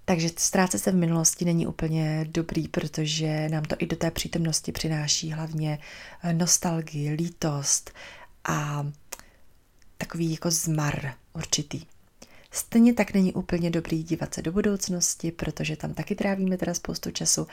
Takže 0.04 0.28
ztrácet 0.36 0.82
se 0.82 0.92
v 0.92 0.94
minulosti 0.94 1.44
není 1.44 1.66
úplně 1.66 2.26
dobrý, 2.30 2.68
protože 2.68 3.48
nám 3.48 3.64
to 3.64 3.76
i 3.78 3.86
do 3.86 3.96
té 3.96 4.10
přítomnosti 4.10 4.72
přináší 4.72 5.32
hlavně 5.32 5.78
eh, 6.22 6.32
nostalgii, 6.32 7.10
lítost 7.10 7.90
a 8.44 8.86
takový 9.98 10.32
jako 10.32 10.50
zmar 10.50 11.14
určitý. 11.32 11.82
Stejně 12.50 12.94
tak 12.94 13.14
není 13.14 13.32
úplně 13.32 13.70
dobrý 13.70 14.02
dívat 14.02 14.34
se 14.34 14.42
do 14.42 14.52
budoucnosti, 14.52 15.32
protože 15.32 15.76
tam 15.76 15.94
taky 15.94 16.14
trávíme 16.14 16.56
teda 16.56 16.74
spoustu 16.74 17.10
času. 17.10 17.46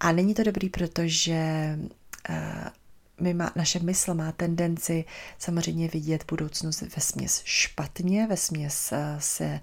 A 0.00 0.12
není 0.12 0.34
to 0.34 0.42
dobrý, 0.42 0.68
protože 0.68 1.78
eh, 2.28 2.70
my 3.20 3.34
má, 3.34 3.52
naše 3.56 3.78
mysl 3.78 4.14
má 4.14 4.32
tendenci 4.32 5.04
samozřejmě 5.38 5.88
vidět 5.88 6.24
budoucnost 6.28 6.80
ve 6.80 7.02
směs 7.02 7.42
špatně, 7.44 8.26
ve 8.26 8.36
směs 8.36 8.92
eh, 8.92 9.16
se, 9.18 9.60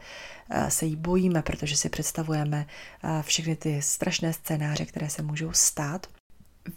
eh, 0.49 0.71
se 0.71 0.85
jí 0.85 0.95
bojíme, 0.95 1.41
protože 1.41 1.77
si 1.77 1.89
představujeme 1.89 2.65
eh, 3.03 3.23
všechny 3.23 3.55
ty 3.55 3.81
strašné 3.81 4.33
scénáře, 4.33 4.85
které 4.85 5.09
se 5.09 5.21
můžou 5.21 5.51
stát. 5.51 6.07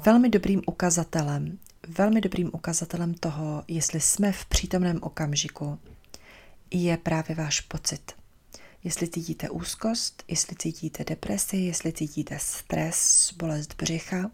Velmi 0.04 0.28
dobrým 0.28 0.62
ukazatelem, 0.66 1.58
velmi 1.88 2.20
dobrým 2.20 2.50
ukazatelem 2.52 3.14
toho, 3.14 3.64
jestli 3.68 4.00
jsme 4.00 4.32
v 4.32 4.44
přítomném 4.44 4.98
okamžiku, 5.02 5.78
je 6.70 6.96
právě 6.96 7.36
váš 7.36 7.60
pocit. 7.60 8.12
Jestli 8.84 9.08
cítíte 9.08 9.50
úzkost, 9.50 10.24
jestli 10.28 10.56
cítíte 10.56 11.04
depresi, 11.04 11.56
jestli 11.56 11.92
cítíte 11.92 12.38
stres, 12.38 13.30
bolest 13.38 13.74
břicha, 13.74 14.30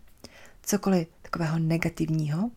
cokoliv 0.62 1.08
takového 1.30 1.58
negativního, 1.58 2.50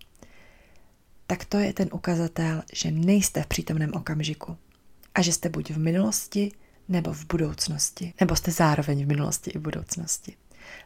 tak 1.27 1.45
to 1.45 1.57
je 1.57 1.73
ten 1.73 1.89
ukazatel, 1.91 2.63
že 2.73 2.91
nejste 2.91 3.43
v 3.43 3.47
přítomném 3.47 3.93
okamžiku 3.93 4.57
a 5.15 5.21
že 5.21 5.33
jste 5.33 5.49
buď 5.49 5.71
v 5.71 5.77
minulosti 5.77 6.51
nebo 6.89 7.13
v 7.13 7.25
budoucnosti, 7.25 8.13
nebo 8.19 8.35
jste 8.35 8.51
zároveň 8.51 9.05
v 9.05 9.07
minulosti 9.07 9.51
i 9.51 9.57
v 9.57 9.61
budoucnosti. 9.61 10.35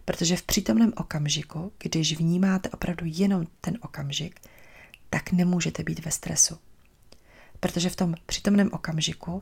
Protože 0.06 0.38
v 0.38 0.44
přítomném 0.44 0.94
okamžiku, 0.98 1.72
když 1.78 2.18
vnímáte 2.18 2.70
opravdu 2.70 3.06
jenom 3.06 3.48
ten 3.62 3.78
okamžik, 3.82 4.40
tak 5.10 5.32
nemůžete 5.32 5.84
být 5.84 6.06
ve 6.06 6.12
stresu. 6.12 6.58
Protože 7.60 7.90
v 7.90 7.96
tom 7.96 8.16
přítomném 8.26 8.70
okamžiku 8.74 9.42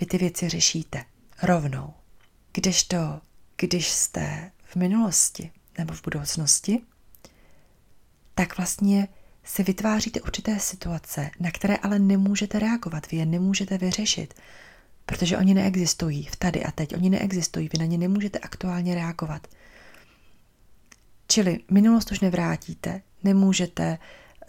vy 0.00 0.06
ty 0.06 0.18
věci 0.18 0.48
řešíte 0.48 1.04
rovnou. 1.42 1.94
Kdežto, 2.52 3.20
když 3.56 3.88
jste 3.88 4.50
v 4.64 4.76
minulosti 4.76 5.50
nebo 5.78 5.94
v 5.94 6.02
budoucnosti, 6.02 6.82
tak 8.38 8.56
vlastně 8.56 9.08
si 9.44 9.62
vytváříte 9.62 10.20
určité 10.20 10.60
situace, 10.60 11.30
na 11.40 11.50
které 11.50 11.76
ale 11.76 11.98
nemůžete 11.98 12.58
reagovat, 12.58 13.10
vy 13.10 13.16
je 13.16 13.26
nemůžete 13.26 13.78
vyřešit, 13.78 14.34
protože 15.06 15.38
oni 15.38 15.54
neexistují 15.54 16.26
v 16.26 16.36
tady 16.36 16.64
a 16.64 16.70
teď, 16.70 16.94
oni 16.94 17.10
neexistují, 17.10 17.70
vy 17.72 17.78
na 17.78 17.84
ně 17.84 17.98
nemůžete 17.98 18.38
aktuálně 18.38 18.94
reagovat. 18.94 19.46
Čili 21.28 21.60
minulost 21.70 22.12
už 22.12 22.20
nevrátíte, 22.20 23.02
nemůžete 23.24 23.98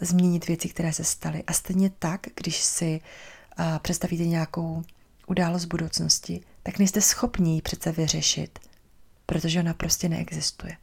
změnit 0.00 0.46
věci, 0.46 0.68
které 0.68 0.92
se 0.92 1.04
staly. 1.04 1.42
A 1.46 1.52
stejně 1.52 1.90
tak, 1.98 2.26
když 2.34 2.56
si 2.56 3.00
představíte 3.82 4.24
nějakou 4.24 4.82
událost 5.26 5.64
budoucnosti, 5.64 6.40
tak 6.62 6.78
nejste 6.78 7.00
schopni 7.00 7.54
ji 7.54 7.62
přece 7.62 7.92
vyřešit, 7.92 8.58
protože 9.26 9.60
ona 9.60 9.74
prostě 9.74 10.08
neexistuje. 10.08 10.76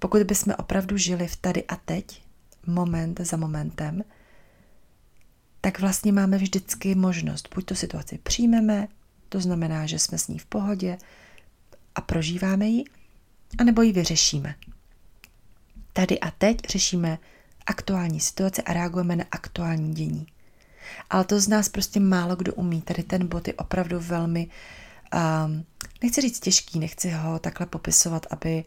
Pokud 0.00 0.22
bychom 0.22 0.54
opravdu 0.58 0.96
žili 0.96 1.28
v 1.28 1.36
tady 1.36 1.64
a 1.64 1.76
teď, 1.76 2.22
moment 2.66 3.20
za 3.20 3.36
momentem, 3.36 4.02
tak 5.60 5.80
vlastně 5.80 6.12
máme 6.12 6.38
vždycky 6.38 6.94
možnost, 6.94 7.48
buď 7.54 7.64
tu 7.64 7.74
situaci 7.74 8.18
přijmeme, 8.18 8.88
to 9.28 9.40
znamená, 9.40 9.86
že 9.86 9.98
jsme 9.98 10.18
s 10.18 10.28
ní 10.28 10.38
v 10.38 10.46
pohodě 10.46 10.98
a 11.94 12.00
prožíváme 12.00 12.66
ji, 12.66 12.84
anebo 13.58 13.82
ji 13.82 13.92
vyřešíme. 13.92 14.54
Tady 15.92 16.20
a 16.20 16.30
teď 16.30 16.56
řešíme 16.68 17.18
aktuální 17.66 18.20
situaci 18.20 18.62
a 18.62 18.72
reagujeme 18.72 19.16
na 19.16 19.24
aktuální 19.30 19.94
dění. 19.94 20.26
Ale 21.10 21.24
to 21.24 21.40
z 21.40 21.48
nás 21.48 21.68
prostě 21.68 22.00
málo 22.00 22.36
kdo 22.36 22.54
umí. 22.54 22.82
Tady 22.82 23.02
ten 23.02 23.26
bod 23.26 23.48
je 23.48 23.54
opravdu 23.54 24.00
velmi, 24.00 24.48
um, 25.14 25.64
nechci 26.02 26.20
říct 26.20 26.40
těžký, 26.40 26.78
nechci 26.78 27.10
ho 27.10 27.38
takhle 27.38 27.66
popisovat, 27.66 28.26
aby 28.30 28.64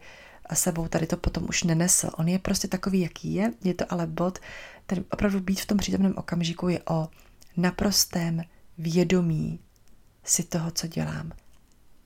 sebou 0.52 0.88
tady 0.88 1.06
to 1.06 1.16
potom 1.16 1.44
už 1.48 1.62
nenesl. 1.62 2.10
On 2.18 2.28
je 2.28 2.38
prostě 2.38 2.68
takový, 2.68 3.00
jaký 3.00 3.34
je, 3.34 3.52
je 3.64 3.74
to 3.74 3.92
ale 3.92 4.06
bod, 4.06 4.38
ten 4.86 5.04
opravdu 5.10 5.40
být 5.40 5.60
v 5.60 5.66
tom 5.66 5.78
přítomném 5.78 6.14
okamžiku 6.16 6.68
je 6.68 6.80
o 6.88 7.08
naprostém 7.56 8.42
vědomí 8.78 9.60
si 10.24 10.42
toho, 10.42 10.70
co 10.70 10.86
dělám. 10.86 11.32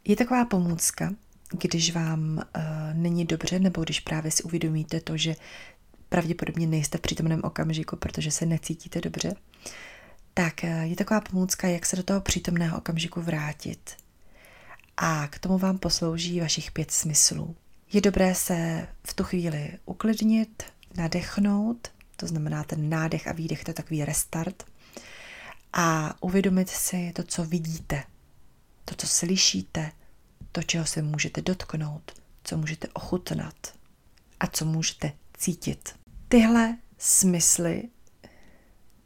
Je 0.04 0.16
taková 0.16 0.44
pomůcka, 0.44 1.10
když 1.52 1.92
vám 1.92 2.36
uh, 2.36 2.62
není 2.92 3.24
dobře, 3.24 3.58
nebo 3.58 3.84
když 3.84 4.00
právě 4.00 4.30
si 4.30 4.42
uvědomíte 4.42 5.00
to, 5.00 5.16
že 5.16 5.36
pravděpodobně 6.08 6.66
nejste 6.66 6.98
v 6.98 7.00
přítomném 7.00 7.40
okamžiku, 7.44 7.96
protože 7.96 8.30
se 8.30 8.46
necítíte 8.46 9.00
dobře, 9.00 9.34
tak 10.34 10.60
uh, 10.64 10.70
je 10.70 10.96
taková 10.96 11.20
pomůcka, 11.20 11.68
jak 11.68 11.86
se 11.86 11.96
do 11.96 12.02
toho 12.02 12.20
přítomného 12.20 12.78
okamžiku 12.78 13.20
vrátit. 13.20 13.96
A 14.96 15.26
k 15.26 15.38
tomu 15.38 15.58
vám 15.58 15.78
poslouží 15.78 16.40
vašich 16.40 16.70
pět 16.70 16.90
smyslů. 16.90 17.56
Je 17.92 18.00
dobré 18.00 18.34
se 18.34 18.88
v 19.04 19.14
tu 19.14 19.24
chvíli 19.24 19.78
uklidnit, 19.84 20.62
nadechnout, 20.96 21.88
to 22.16 22.26
znamená 22.26 22.64
ten 22.64 22.88
nádech 22.88 23.28
a 23.28 23.32
výdech, 23.32 23.64
to 23.64 23.70
je 23.70 23.74
takový 23.74 24.04
restart, 24.04 24.64
a 25.72 26.14
uvědomit 26.22 26.68
si 26.68 27.12
to, 27.14 27.22
co 27.22 27.44
vidíte, 27.44 28.04
to, 28.84 28.94
co 28.94 29.06
slyšíte, 29.06 29.92
to, 30.52 30.62
čeho 30.62 30.86
se 30.86 31.02
můžete 31.02 31.42
dotknout, 31.42 32.12
co 32.44 32.56
můžete 32.56 32.88
ochutnat 32.88 33.74
a 34.40 34.46
co 34.46 34.64
můžete 34.64 35.12
cítit. 35.36 35.94
Tyhle 36.28 36.76
smysly, 36.98 37.82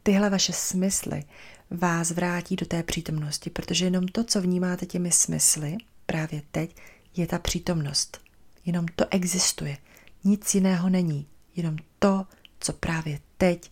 tyhle 0.03 0.29
vaše 0.29 0.53
smysly 0.53 1.23
vás 1.69 2.11
vrátí 2.11 2.55
do 2.55 2.65
té 2.65 2.83
přítomnosti, 2.83 3.49
protože 3.49 3.85
jenom 3.85 4.07
to, 4.07 4.23
co 4.23 4.41
vnímáte 4.41 4.85
těmi 4.85 5.11
smysly, 5.11 5.77
právě 6.05 6.41
teď, 6.51 6.75
je 7.15 7.27
ta 7.27 7.39
přítomnost. 7.39 8.22
Jenom 8.65 8.85
to 8.95 9.05
existuje. 9.09 9.77
Nic 10.23 10.55
jiného 10.55 10.89
není. 10.89 11.27
Jenom 11.55 11.75
to, 11.99 12.25
co 12.59 12.73
právě 12.73 13.19
teď 13.37 13.71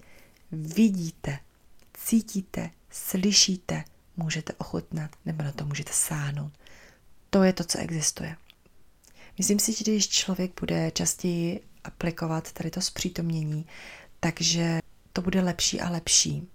vidíte, 0.51 1.39
cítíte, 1.93 2.69
slyšíte, 2.89 3.83
můžete 4.17 4.53
ochutnat 4.53 5.11
nebo 5.25 5.43
na 5.43 5.51
to 5.51 5.65
můžete 5.65 5.93
sáhnout. 5.93 6.51
To 7.29 7.43
je 7.43 7.53
to, 7.53 7.63
co 7.63 7.79
existuje. 7.79 8.35
Myslím 9.37 9.59
si, 9.59 9.73
že 9.73 9.83
když 9.83 10.09
člověk 10.09 10.59
bude 10.59 10.91
častěji 10.91 11.61
aplikovat 11.83 12.51
tady 12.51 12.71
to 12.71 12.81
zpřítomnění, 12.81 13.65
takže 14.19 14.79
to 15.13 15.21
bude 15.21 15.41
lepší 15.41 15.81
a 15.81 15.89
lepší 15.89 16.47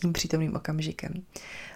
tím 0.00 0.12
přítomným 0.12 0.56
okamžikem. 0.56 1.12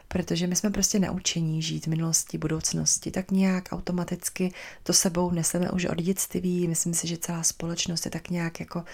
Protože 0.08 0.46
my 0.46 0.56
jsme 0.56 0.70
prostě 0.70 0.98
naučení 0.98 1.62
žít 1.62 1.86
v 1.86 1.90
minulosti, 1.90 2.38
budoucnosti, 2.38 3.10
tak 3.10 3.30
nějak 3.30 3.68
automaticky 3.72 4.52
to 4.82 4.92
sebou 4.92 5.30
neseme 5.30 5.70
už 5.70 5.84
od 5.84 6.02
dětství. 6.02 6.68
Myslím 6.68 6.94
si, 6.94 7.08
že 7.08 7.16
celá 7.16 7.42
společnost 7.42 8.04
je 8.04 8.10
tak 8.10 8.30
nějak 8.30 8.60
jako 8.60 8.84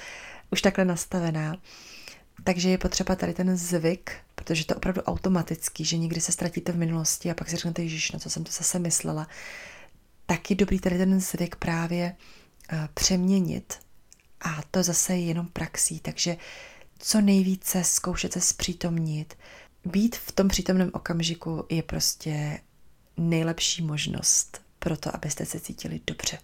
už 0.51 0.63
takhle 0.63 0.85
nastavená. 0.85 1.57
Takže 2.45 2.71
je 2.71 2.79
potřeba 2.79 3.17
tady 3.17 3.35
ten 3.35 3.57
zvyk, 3.57 4.13
protože 4.35 4.65
to 4.65 4.73
je 4.73 4.77
opravdu 4.77 5.03
automatický, 5.03 5.85
že 5.85 5.97
někdy 5.99 6.21
se 6.21 6.33
ztratíte 6.33 6.73
v 6.73 6.79
minulosti 6.79 7.31
a 7.31 7.35
pak 7.35 7.49
si 7.49 7.57
řeknete, 7.57 7.83
Ježíš, 7.83 8.13
na 8.13 8.19
co 8.19 8.31
jsem 8.31 8.45
to 8.45 8.53
zase 8.53 8.79
myslela. 8.79 9.29
Tak 10.27 10.51
je 10.51 10.57
dobrý 10.57 10.81
tady 10.81 10.99
ten 10.99 11.21
zvyk 11.21 11.57
právě 11.57 12.17
uh, 12.73 12.79
přeměnit 12.95 13.79
a 14.41 14.63
to 14.71 14.83
zase 14.83 15.17
je 15.17 15.25
jenom 15.25 15.47
praxí, 15.47 16.01
takže 16.01 16.37
co 16.99 17.21
nejvíce 17.21 17.85
zkoušet 17.85 18.33
se 18.33 18.41
zpřítomnit. 18.41 19.35
Být 19.85 20.17
v 20.17 20.33
tom 20.33 20.49
přítomném 20.49 20.91
okamžiku 20.93 21.65
je 21.69 21.83
prostě 21.83 22.61
nejlepší 23.17 23.83
možnost 23.83 24.61
pro 24.79 24.97
to, 24.97 25.15
abyste 25.17 25.47
se 25.47 25.61
cítili 25.61 26.01
dobře 26.07 26.39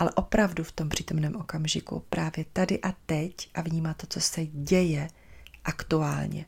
ale 0.00 0.10
opravdu 0.14 0.64
v 0.64 0.72
tom 0.72 0.88
přítomném 0.88 1.36
okamžiku, 1.36 2.04
právě 2.08 2.44
tady 2.52 2.80
a 2.80 2.92
teď 3.06 3.50
a 3.54 3.60
vnímat 3.60 3.96
to, 3.96 4.06
co 4.06 4.20
se 4.20 4.46
děje 4.46 5.08
aktuálně. 5.64 6.46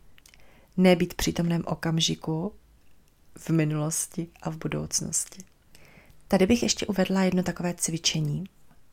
Nebýt 0.77 1.15
přítomném 1.15 1.63
okamžiku 1.67 2.53
v 3.39 3.51
minulosti 3.51 4.29
a 4.43 4.51
v 4.51 4.57
budoucnosti. 4.57 5.45
Tady 6.29 6.47
bych 6.47 6.63
ještě 6.63 6.87
uvedla 6.87 7.23
jedno 7.23 7.43
takové 7.43 7.75
cvičení. 7.75 8.45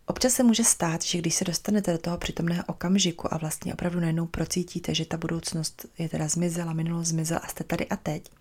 Občas 0.10 0.34
se 0.34 0.44
může 0.44 0.64
stát, 0.64 1.04
že 1.04 1.18
když 1.18 1.36
se 1.36 1.46
dostanete 1.46 1.92
do 1.92 1.98
toho 1.98 2.18
přítomného 2.18 2.64
okamžiku 2.68 3.34
a 3.34 3.38
vlastně 3.38 3.74
opravdu 3.74 4.00
najednou 4.00 4.26
procítíte, 4.26 4.96
že 4.96 5.06
ta 5.06 5.18
budoucnost 5.18 5.86
je 5.98 6.10
teda 6.10 6.28
zmizela, 6.28 6.74
minulost 6.74 7.08
zmizela 7.08 7.40
a 7.40 7.48
jste 7.48 7.64
tady 7.64 7.88
a 7.88 7.96
teď, 7.96 8.32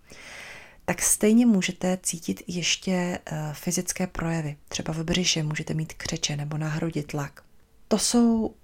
tak 0.85 1.01
stejně 1.01 1.45
můžete 1.45 1.99
cítit 2.03 2.43
ještě 2.47 3.19
eh, 3.25 3.49
fyzické 3.53 4.07
projevy. 4.07 4.57
Třeba 4.67 4.93
v 4.93 5.03
břiše 5.03 5.43
můžete 5.43 5.73
mít 5.73 5.93
křeče 5.93 6.35
nebo 6.35 6.57
na 6.57 6.67
hrudi 6.67 7.03
tlak. 7.03 7.43
To 7.87 7.97
jsou 7.97 8.55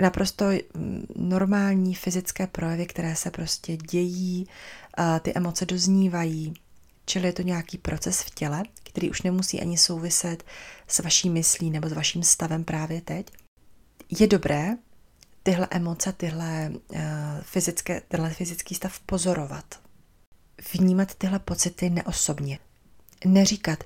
naprosto 0.00 0.44
mm, 0.74 1.06
normální 1.16 1.94
fyzické 1.94 2.46
projevy, 2.46 2.86
které 2.86 3.16
se 3.16 3.30
prostě 3.30 3.76
dějí, 3.76 4.46
ty 5.22 5.32
emoce 5.34 5.66
doznívají, 5.66 6.54
čili 7.08 7.26
je 7.26 7.32
to 7.32 7.42
nějaký 7.42 7.78
proces 7.78 8.20
v 8.20 8.30
těle, 8.30 8.62
který 8.82 9.10
už 9.10 9.22
nemusí 9.22 9.60
ani 9.60 9.78
souviset 9.78 10.44
s 10.86 10.98
vaší 10.98 11.30
myslí 11.30 11.70
nebo 11.70 11.88
s 11.88 11.92
vaším 11.92 12.22
stavem 12.22 12.64
právě 12.64 13.00
teď. 13.00 13.26
Je 14.20 14.26
dobré 14.26 14.76
tyhle 15.42 15.68
emoce, 15.70 16.12
tyhle, 16.12 16.72
uh, 16.72 16.98
fyzické, 17.42 18.00
tyhle 18.08 18.30
fyzický 18.30 18.74
stav 18.74 19.00
pozorovat 19.00 19.80
vnímat 20.72 21.14
tyhle 21.14 21.38
pocity 21.38 21.90
neosobně. 21.90 22.58
Neříkat, 23.24 23.84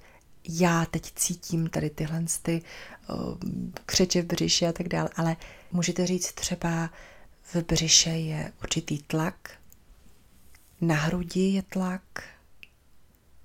já 0.49 0.87
teď 0.87 1.13
cítím 1.17 1.69
tady 1.69 1.91
tyhle 1.91 2.25
ty, 2.43 2.63
uh, 3.09 3.39
křeče 3.87 4.23
v 4.23 4.27
břiše 4.27 4.67
a 4.69 4.73
tak 4.73 4.89
dále, 4.89 5.11
ale 5.17 5.37
můžete 5.73 6.07
říct 6.07 6.33
třeba 6.33 6.91
v 7.43 7.57
břiše 7.57 8.11
je 8.11 8.53
určitý 8.63 9.03
tlak, 9.03 9.51
na 10.81 10.95
hrudi 10.95 11.41
je 11.41 11.63
tlak, 11.63 12.03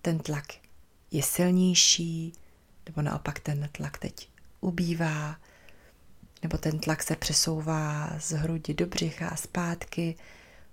ten 0.07 0.19
tlak 0.19 0.45
je 1.11 1.23
silnější, 1.23 2.33
nebo 2.85 3.01
naopak 3.01 3.39
ten 3.39 3.69
tlak 3.71 3.97
teď 3.97 4.29
ubývá, 4.61 5.37
nebo 6.43 6.57
ten 6.57 6.79
tlak 6.79 7.03
se 7.03 7.15
přesouvá 7.15 8.09
z 8.19 8.31
hrudi 8.31 8.73
do 8.73 8.85
břicha 8.85 9.27
a 9.27 9.35
zpátky. 9.35 10.15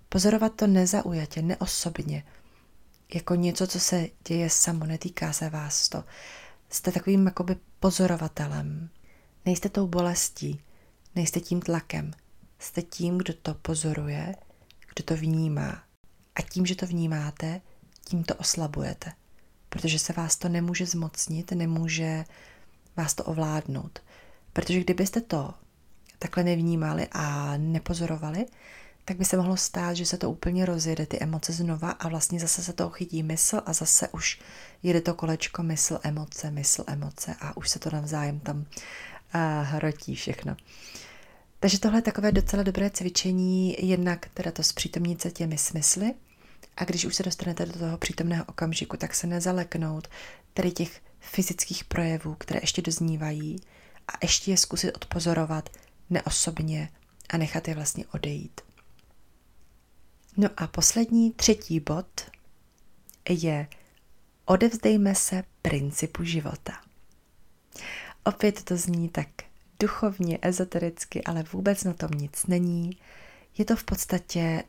Pozorovat 0.09 0.55
to 0.55 0.67
nezaujatě, 0.67 1.41
neosobně, 1.41 2.23
jako 3.13 3.35
něco, 3.35 3.67
co 3.67 3.79
se 3.79 4.07
děje 4.27 4.49
samo, 4.49 4.85
netýká 4.85 5.33
se 5.33 5.49
vás 5.49 5.89
to. 5.89 6.03
Jste 6.69 6.91
takovým 6.91 7.25
jakoby 7.25 7.55
pozorovatelem. 7.79 8.89
Nejste 9.45 9.69
tou 9.69 9.87
bolestí, 9.87 10.61
nejste 11.15 11.39
tím 11.39 11.61
tlakem. 11.61 12.11
Jste 12.59 12.81
tím, 12.81 13.17
kdo 13.17 13.33
to 13.33 13.53
pozoruje, 13.53 14.35
kdo 14.93 15.03
to 15.03 15.15
vnímá. 15.15 15.83
A 16.35 16.41
tím, 16.41 16.65
že 16.65 16.75
to 16.75 16.87
vnímáte, 16.87 17.61
tím 18.05 18.23
to 18.23 18.35
oslabujete. 18.35 19.11
Protože 19.75 19.99
se 19.99 20.13
vás 20.13 20.35
to 20.35 20.49
nemůže 20.49 20.85
zmocnit, 20.85 21.51
nemůže 21.51 22.25
vás 22.97 23.13
to 23.13 23.23
ovládnout. 23.23 23.99
Protože 24.53 24.79
kdybyste 24.79 25.21
to 25.21 25.53
takhle 26.19 26.43
nevnímali 26.43 27.07
a 27.11 27.57
nepozorovali, 27.57 28.45
tak 29.05 29.17
by 29.17 29.25
se 29.25 29.37
mohlo 29.37 29.57
stát, 29.57 29.93
že 29.93 30.05
se 30.05 30.17
to 30.17 30.31
úplně 30.31 30.65
rozjede, 30.65 31.05
ty 31.05 31.19
emoce 31.19 31.53
znova 31.53 31.91
a 31.91 32.07
vlastně 32.07 32.39
zase 32.39 32.63
se 32.63 32.73
to 32.73 32.89
chytí 32.89 33.23
mysl 33.23 33.61
a 33.65 33.73
zase 33.73 34.07
už 34.07 34.39
jede 34.83 35.01
to 35.01 35.13
kolečko 35.13 35.63
mysl, 35.63 35.99
emoce, 36.03 36.51
mysl, 36.51 36.83
emoce 36.87 37.35
a 37.41 37.57
už 37.57 37.69
se 37.69 37.79
to 37.79 37.89
navzájem 37.89 38.39
tam 38.39 38.57
uh, 38.57 38.65
hrotí 39.61 40.15
všechno. 40.15 40.57
Takže 41.59 41.79
tohle 41.79 41.97
je 41.97 42.01
takové 42.01 42.31
docela 42.31 42.63
dobré 42.63 42.89
cvičení, 42.89 43.75
jednak 43.87 44.29
teda 44.33 44.51
to 44.51 44.63
zpřítomnit 44.63 45.21
se 45.21 45.31
těmi 45.31 45.57
smysly 45.57 46.13
a 46.77 46.83
když 46.83 47.05
už 47.05 47.15
se 47.15 47.23
dostanete 47.23 47.65
do 47.65 47.79
toho 47.79 47.97
přítomného 47.97 48.45
okamžiku, 48.45 48.97
tak 48.97 49.15
se 49.15 49.27
nezaleknout 49.27 50.07
tady 50.53 50.71
těch 50.71 51.01
fyzických 51.19 51.83
projevů, 51.83 52.35
které 52.35 52.59
ještě 52.63 52.81
doznívají 52.81 53.59
a 54.07 54.11
ještě 54.21 54.51
je 54.51 54.57
zkusit 54.57 54.91
odpozorovat 54.95 55.69
neosobně 56.09 56.89
a 57.29 57.37
nechat 57.37 57.67
je 57.67 57.75
vlastně 57.75 58.05
odejít. 58.13 58.61
No 60.37 60.49
a 60.57 60.67
poslední, 60.67 61.31
třetí 61.31 61.79
bod 61.79 62.31
je 63.29 63.67
odevzdejme 64.45 65.15
se 65.15 65.43
principu 65.61 66.23
života. 66.23 66.73
Opět 68.23 68.63
to 68.63 68.77
zní 68.77 69.09
tak 69.09 69.27
duchovně, 69.79 70.39
ezotericky, 70.41 71.23
ale 71.23 71.43
vůbec 71.43 71.83
na 71.83 71.93
tom 71.93 72.11
nic 72.11 72.45
není. 72.45 72.97
Je 73.57 73.65
to 73.65 73.75
v 73.75 73.83
podstatě 73.83 74.63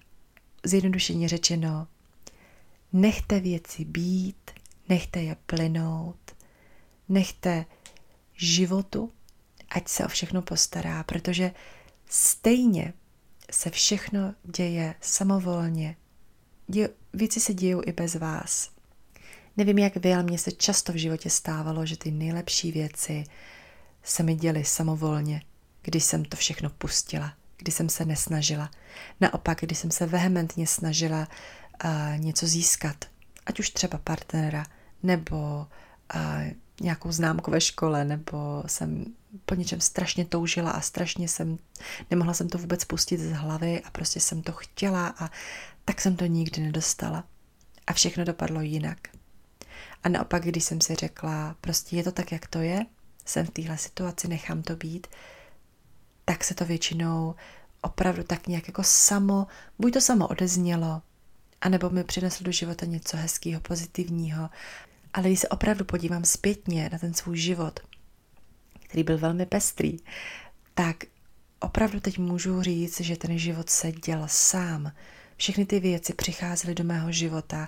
zjednodušeně 0.65 1.29
řečeno, 1.29 1.87
nechte 2.93 3.41
věci 3.41 3.85
být, 3.85 4.51
nechte 4.89 5.23
je 5.23 5.37
plynout, 5.47 6.37
nechte 7.09 7.65
životu, 8.37 9.13
ať 9.69 9.89
se 9.89 10.05
o 10.05 10.09
všechno 10.09 10.43
postará, 10.43 11.03
protože 11.03 11.51
stejně 12.09 12.93
se 13.51 13.71
všechno 13.71 14.35
děje 14.57 14.95
samovolně. 15.01 15.97
Věci 17.13 17.41
se 17.41 17.55
dějou 17.55 17.83
i 17.87 17.93
bez 17.93 18.15
vás. 18.15 18.71
Nevím, 19.57 19.79
jak 19.79 19.97
vy, 19.97 20.15
ale 20.15 20.23
mně 20.23 20.39
se 20.39 20.53
často 20.53 20.93
v 20.93 20.97
životě 20.97 21.31
stávalo, 21.31 21.87
že 21.87 21.97
ty 21.97 22.11
nejlepší 22.11 22.73
věci 22.73 23.25
se 24.03 24.23
mi 24.23 24.35
děly 24.35 24.65
samovolně, 24.65 25.43
když 25.83 26.05
jsem 26.05 26.25
to 26.25 26.37
všechno 26.37 26.71
pustila, 26.71 27.33
když 27.57 27.75
jsem 27.75 27.89
se 27.89 28.05
nesnažila. 28.05 28.71
Naopak, 29.21 29.61
když 29.61 29.79
jsem 29.79 29.91
se 29.91 30.07
vehementně 30.07 30.67
snažila 30.67 31.29
uh, 31.85 32.21
něco 32.21 32.47
získat, 32.47 33.05
ať 33.47 33.61
už 33.61 33.71
třeba 33.71 33.99
partnera, 33.99 34.67
nebo 35.03 35.67
uh, 36.15 36.21
nějakou 36.81 37.13
známku 37.13 37.51
ve 37.51 37.61
škole, 37.61 38.05
nebo 38.05 38.63
jsem 38.67 39.05
po 39.45 39.55
něčem 39.55 39.81
strašně 39.81 40.25
toužila 40.25 40.71
a 40.71 40.81
strašně 40.81 41.29
jsem, 41.29 41.59
nemohla 42.11 42.35
jsem 42.35 42.49
to 42.49 42.59
vůbec 42.59 42.85
pustit 42.85 43.19
z 43.19 43.33
hlavy 43.33 43.83
a 43.83 43.91
prostě 43.91 44.21
jsem 44.21 44.43
to 44.43 44.53
chtěla 44.53 45.15
a 45.19 45.31
tak 45.85 46.01
jsem 46.01 46.17
to 46.17 46.27
nikdy 46.27 46.63
nedostala. 46.63 47.25
A 47.87 47.93
všechno 47.93 48.25
dopadlo 48.25 48.61
jinak. 48.61 48.99
A 50.03 50.09
naopak, 50.09 50.45
když 50.45 50.65
jsem 50.65 50.81
si 50.81 50.95
řekla, 50.95 51.57
prostě 51.61 51.97
je 51.97 52.05
to 52.05 52.13
tak, 52.13 52.33
jak 52.33 52.47
to 52.47 52.59
je, 52.59 52.87
jsem 53.25 53.47
v 53.47 53.51
téhle 53.51 53.79
situaci, 53.79 54.29
nechám 54.29 54.63
to 54.63 54.77
být, 54.77 55.07
tak 56.25 56.45
se 56.45 56.55
to 56.55 56.65
většinou 56.65 57.35
opravdu 57.81 58.23
tak 58.23 58.47
nějak 58.47 58.67
jako 58.67 58.83
samo, 58.83 59.47
buď 59.79 59.93
to 59.93 60.01
samo 60.01 60.29
odeznělo, 60.29 61.03
anebo 61.61 61.91
mi 61.91 62.05
přineslo 62.05 62.45
do 62.45 62.53
života 62.53 62.87
něco 62.87 63.17
hezkého, 63.17 63.61
pozitivního. 63.61 64.51
Ale 65.13 65.27
když 65.27 65.41
se 65.41 65.49
opravdu 65.49 65.85
podívám 65.85 66.25
zpětně 66.25 66.89
na 66.93 66.99
ten 66.99 67.15
svůj 67.15 67.37
život, 67.37 67.81
který 68.85 69.03
byl 69.03 69.19
velmi 69.19 69.47
pestrý, 69.47 69.97
tak 70.75 70.97
opravdu 71.61 72.01
teď 72.01 72.19
můžu 72.19 72.63
říct, 72.63 73.01
že 73.01 73.17
ten 73.17 73.39
život 73.39 73.71
se 73.71 73.93
děl 73.93 74.23
sám. 74.27 74.93
Všechny 75.37 75.67
ty 75.67 75.81
věci 75.81 76.15
přicházely 76.15 76.75
do 76.75 76.85
mého 76.85 77.13
života 77.13 77.67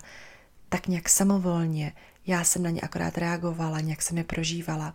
tak 0.68 0.86
nějak 0.86 1.08
samovolně. 1.08 1.92
Já 2.26 2.44
jsem 2.44 2.62
na 2.62 2.70
ně 2.70 2.80
akorát 2.80 3.18
reagovala, 3.18 3.80
nějak 3.80 4.02
jsem 4.02 4.18
je 4.18 4.24
prožívala 4.24 4.94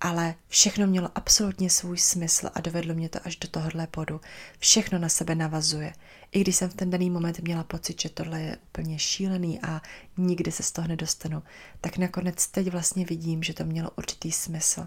ale 0.00 0.34
všechno 0.48 0.86
mělo 0.86 1.10
absolutně 1.14 1.70
svůj 1.70 1.98
smysl 1.98 2.50
a 2.54 2.60
dovedlo 2.60 2.94
mě 2.94 3.08
to 3.08 3.18
až 3.26 3.36
do 3.36 3.48
tohohle 3.48 3.88
bodu. 3.96 4.20
Všechno 4.58 4.98
na 4.98 5.08
sebe 5.08 5.34
navazuje. 5.34 5.92
I 6.32 6.40
když 6.40 6.56
jsem 6.56 6.70
v 6.70 6.74
ten 6.74 6.90
daný 6.90 7.10
moment 7.10 7.38
měla 7.38 7.64
pocit, 7.64 8.00
že 8.00 8.08
tohle 8.08 8.40
je 8.40 8.56
úplně 8.56 8.98
šílený 8.98 9.60
a 9.60 9.82
nikdy 10.16 10.52
se 10.52 10.62
z 10.62 10.72
toho 10.72 10.88
nedostanu, 10.88 11.42
tak 11.80 11.98
nakonec 11.98 12.46
teď 12.46 12.70
vlastně 12.70 13.04
vidím, 13.04 13.42
že 13.42 13.54
to 13.54 13.64
mělo 13.64 13.90
určitý 13.96 14.32
smysl. 14.32 14.86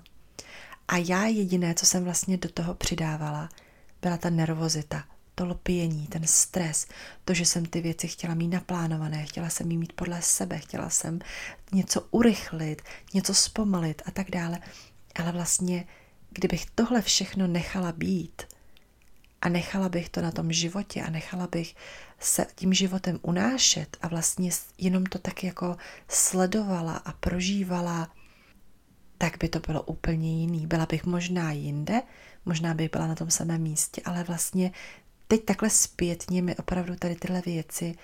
A 0.87 0.97
já 0.97 1.25
jediné, 1.25 1.73
co 1.73 1.85
jsem 1.85 2.03
vlastně 2.03 2.37
do 2.37 2.49
toho 2.49 2.73
přidávala, 2.73 3.49
byla 4.01 4.17
ta 4.17 4.29
nervozita, 4.29 5.03
to 5.35 5.45
lpění, 5.45 6.07
ten 6.07 6.27
stres, 6.27 6.87
to, 7.25 7.33
že 7.33 7.45
jsem 7.45 7.65
ty 7.65 7.81
věci 7.81 8.07
chtěla 8.07 8.33
mít 8.33 8.47
naplánované, 8.47 9.25
chtěla 9.25 9.49
jsem 9.49 9.71
jí 9.71 9.77
mít 9.77 9.93
podle 9.93 10.21
sebe, 10.21 10.59
chtěla 10.59 10.89
jsem 10.89 11.19
něco 11.71 12.07
urychlit, 12.11 12.81
něco 13.13 13.33
zpomalit 13.33 14.01
a 14.05 14.11
tak 14.11 14.31
dále. 14.31 14.59
Ale 15.15 15.31
vlastně, 15.31 15.85
kdybych 16.29 16.65
tohle 16.75 17.01
všechno 17.01 17.47
nechala 17.47 17.91
být 17.91 18.43
a 19.41 19.49
nechala 19.49 19.89
bych 19.89 20.09
to 20.09 20.21
na 20.21 20.31
tom 20.31 20.51
životě 20.51 21.01
a 21.01 21.09
nechala 21.09 21.47
bych 21.47 21.75
se 22.19 22.45
tím 22.55 22.73
životem 22.73 23.19
unášet 23.21 23.97
a 24.01 24.07
vlastně 24.07 24.49
jenom 24.77 25.05
to 25.05 25.19
tak 25.19 25.43
jako 25.43 25.77
sledovala 26.07 26.97
a 26.97 27.11
prožívala, 27.11 28.11
tak 29.17 29.37
by 29.39 29.49
to 29.49 29.59
bylo 29.59 29.81
úplně 29.81 30.39
jiný. 30.41 30.67
Byla 30.67 30.85
bych 30.85 31.05
možná 31.05 31.51
jinde, 31.51 32.01
možná 32.45 32.73
bych 32.73 32.91
byla 32.91 33.07
na 33.07 33.15
tom 33.15 33.31
samém 33.31 33.61
místě, 33.61 34.01
ale 34.05 34.23
vlastně 34.23 34.71
teď 35.27 35.45
takhle 35.45 35.69
zpětně 35.69 36.41
mi 36.41 36.55
opravdu 36.55 36.95
tady 36.95 37.15
tyhle 37.15 37.41
věci 37.41 37.95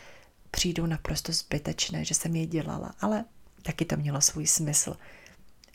přijdou 0.51 0.85
naprosto 0.85 1.31
zbytečné, 1.31 2.05
že 2.05 2.13
jsem 2.13 2.35
je 2.35 2.45
dělala, 2.45 2.93
ale 2.99 3.25
taky 3.61 3.85
to 3.85 3.97
mělo 3.97 4.21
svůj 4.21 4.47
smysl. 4.47 4.95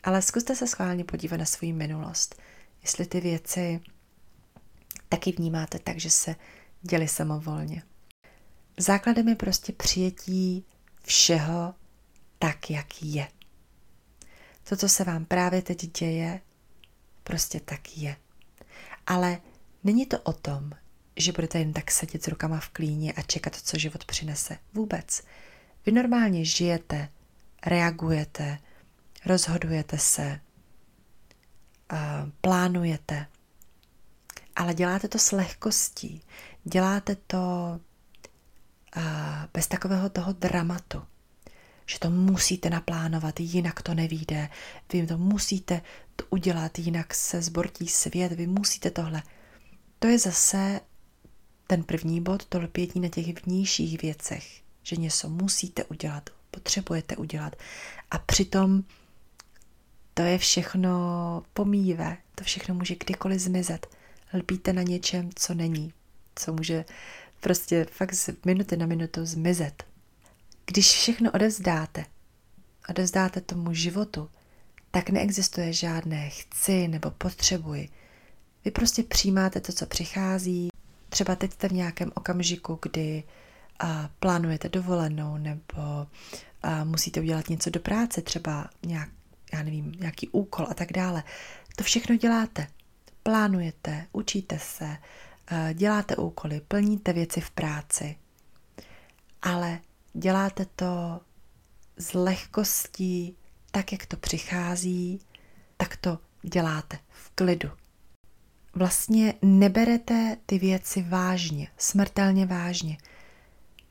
Ale 0.05 0.21
zkuste 0.21 0.55
se 0.55 0.67
schválně 0.67 1.03
podívat 1.03 1.37
na 1.37 1.45
svou 1.45 1.73
minulost. 1.73 2.41
Jestli 2.81 3.05
ty 3.05 3.21
věci 3.21 3.81
taky 5.09 5.31
vnímáte 5.31 5.79
tak, 5.79 5.99
že 5.99 6.09
se 6.09 6.35
děli 6.81 7.07
samovolně. 7.07 7.83
Základem 8.77 9.27
je 9.29 9.35
prostě 9.35 9.73
přijetí 9.73 10.65
všeho 11.03 11.73
tak, 12.39 12.69
jak 12.69 13.03
je. 13.03 13.27
To, 14.69 14.75
co 14.75 14.89
se 14.89 15.03
vám 15.03 15.25
právě 15.25 15.61
teď 15.61 15.99
děje, 15.99 16.41
prostě 17.23 17.59
tak 17.59 17.97
je. 17.97 18.15
Ale 19.07 19.41
není 19.83 20.05
to 20.05 20.19
o 20.19 20.33
tom, 20.33 20.71
že 21.17 21.31
budete 21.31 21.59
jen 21.59 21.73
tak 21.73 21.91
sedět 21.91 22.23
s 22.23 22.27
rukama 22.27 22.59
v 22.59 22.69
klíně 22.69 23.13
a 23.13 23.21
čekat, 23.21 23.55
co 23.55 23.77
život 23.77 24.05
přinese. 24.05 24.57
Vůbec. 24.73 25.23
Vy 25.85 25.91
normálně 25.91 26.45
žijete, 26.45 27.09
reagujete, 27.65 28.59
rozhodujete 29.25 29.97
se, 29.97 30.39
plánujete, 32.41 33.27
ale 34.55 34.73
děláte 34.73 35.07
to 35.07 35.19
s 35.19 35.31
lehkostí, 35.31 36.21
děláte 36.63 37.15
to 37.15 37.79
bez 39.53 39.67
takového 39.67 40.09
toho 40.09 40.33
dramatu, 40.33 41.03
že 41.85 41.99
to 41.99 42.09
musíte 42.09 42.69
naplánovat, 42.69 43.39
jinak 43.39 43.81
to 43.81 43.93
nevíde, 43.93 44.49
vy 44.93 45.07
to 45.07 45.17
musíte 45.17 45.81
to 46.15 46.25
udělat, 46.29 46.79
jinak 46.79 47.13
se 47.13 47.41
zbortí 47.41 47.87
svět, 47.87 48.31
vy 48.31 48.47
musíte 48.47 48.91
tohle. 48.91 49.23
To 49.99 50.07
je 50.07 50.19
zase 50.19 50.81
ten 51.67 51.83
první 51.83 52.21
bod, 52.21 52.45
to 52.45 52.59
lpění 52.59 53.01
na 53.01 53.09
těch 53.09 53.45
vnějších 53.45 54.01
věcech, 54.01 54.61
že 54.83 54.95
něco 54.95 55.29
musíte 55.29 55.83
udělat, 55.83 56.29
potřebujete 56.51 57.15
udělat. 57.15 57.55
A 58.11 58.17
přitom 58.17 58.83
to 60.17 60.21
je 60.21 60.37
všechno 60.37 60.89
pomíjivé, 61.53 62.17
to 62.35 62.43
všechno 62.43 62.75
může 62.75 62.95
kdykoliv 62.95 63.39
zmizet. 63.41 63.87
Lpíte 64.33 64.73
na 64.73 64.81
něčem, 64.81 65.29
co 65.35 65.53
není, 65.53 65.93
co 66.35 66.53
může 66.53 66.85
prostě 67.41 67.85
fakt 67.91 68.13
z 68.13 68.29
minuty 68.45 68.77
na 68.77 68.85
minutu 68.85 69.25
zmizet. 69.25 69.83
Když 70.65 70.91
všechno 70.91 71.31
odevzdáte, 71.31 72.05
odevzdáte 72.89 73.41
tomu 73.41 73.73
životu, 73.73 74.29
tak 74.91 75.09
neexistuje 75.09 75.73
žádné 75.73 76.29
chci 76.29 76.87
nebo 76.87 77.11
potřebuji. 77.11 77.89
Vy 78.65 78.71
prostě 78.71 79.03
přijímáte 79.03 79.59
to, 79.61 79.73
co 79.73 79.85
přichází. 79.85 80.69
Třeba 81.09 81.35
teď 81.35 81.53
jste 81.53 81.69
v 81.69 81.71
nějakém 81.71 82.11
okamžiku, 82.15 82.79
kdy 82.81 83.23
a 83.79 84.09
plánujete 84.19 84.69
dovolenou 84.69 85.37
nebo 85.37 86.07
a 86.63 86.83
musíte 86.83 87.21
udělat 87.21 87.49
něco 87.49 87.69
do 87.69 87.79
práce, 87.79 88.21
třeba 88.21 88.69
nějak 88.85 89.09
já 89.53 89.63
nevím, 89.63 89.91
nějaký 89.99 90.29
úkol 90.29 90.67
a 90.69 90.73
tak 90.73 90.93
dále. 90.93 91.23
To 91.75 91.83
všechno 91.83 92.15
děláte. 92.15 92.67
Plánujete, 93.23 94.07
učíte 94.11 94.59
se, 94.59 94.97
eh, 95.51 95.73
děláte 95.73 96.15
úkoly, 96.15 96.61
plníte 96.67 97.13
věci 97.13 97.41
v 97.41 97.51
práci, 97.51 98.15
ale 99.41 99.79
děláte 100.13 100.65
to 100.75 101.21
s 101.97 102.13
lehkostí, 102.13 103.37
tak, 103.71 103.91
jak 103.91 104.05
to 104.05 104.17
přichází, 104.17 105.19
tak 105.77 105.97
to 105.97 106.19
děláte 106.41 106.99
v 107.09 107.29
klidu. 107.29 107.71
Vlastně 108.75 109.33
neberete 109.41 110.37
ty 110.45 110.59
věci 110.59 111.01
vážně, 111.01 111.67
smrtelně 111.77 112.45
vážně. 112.45 112.97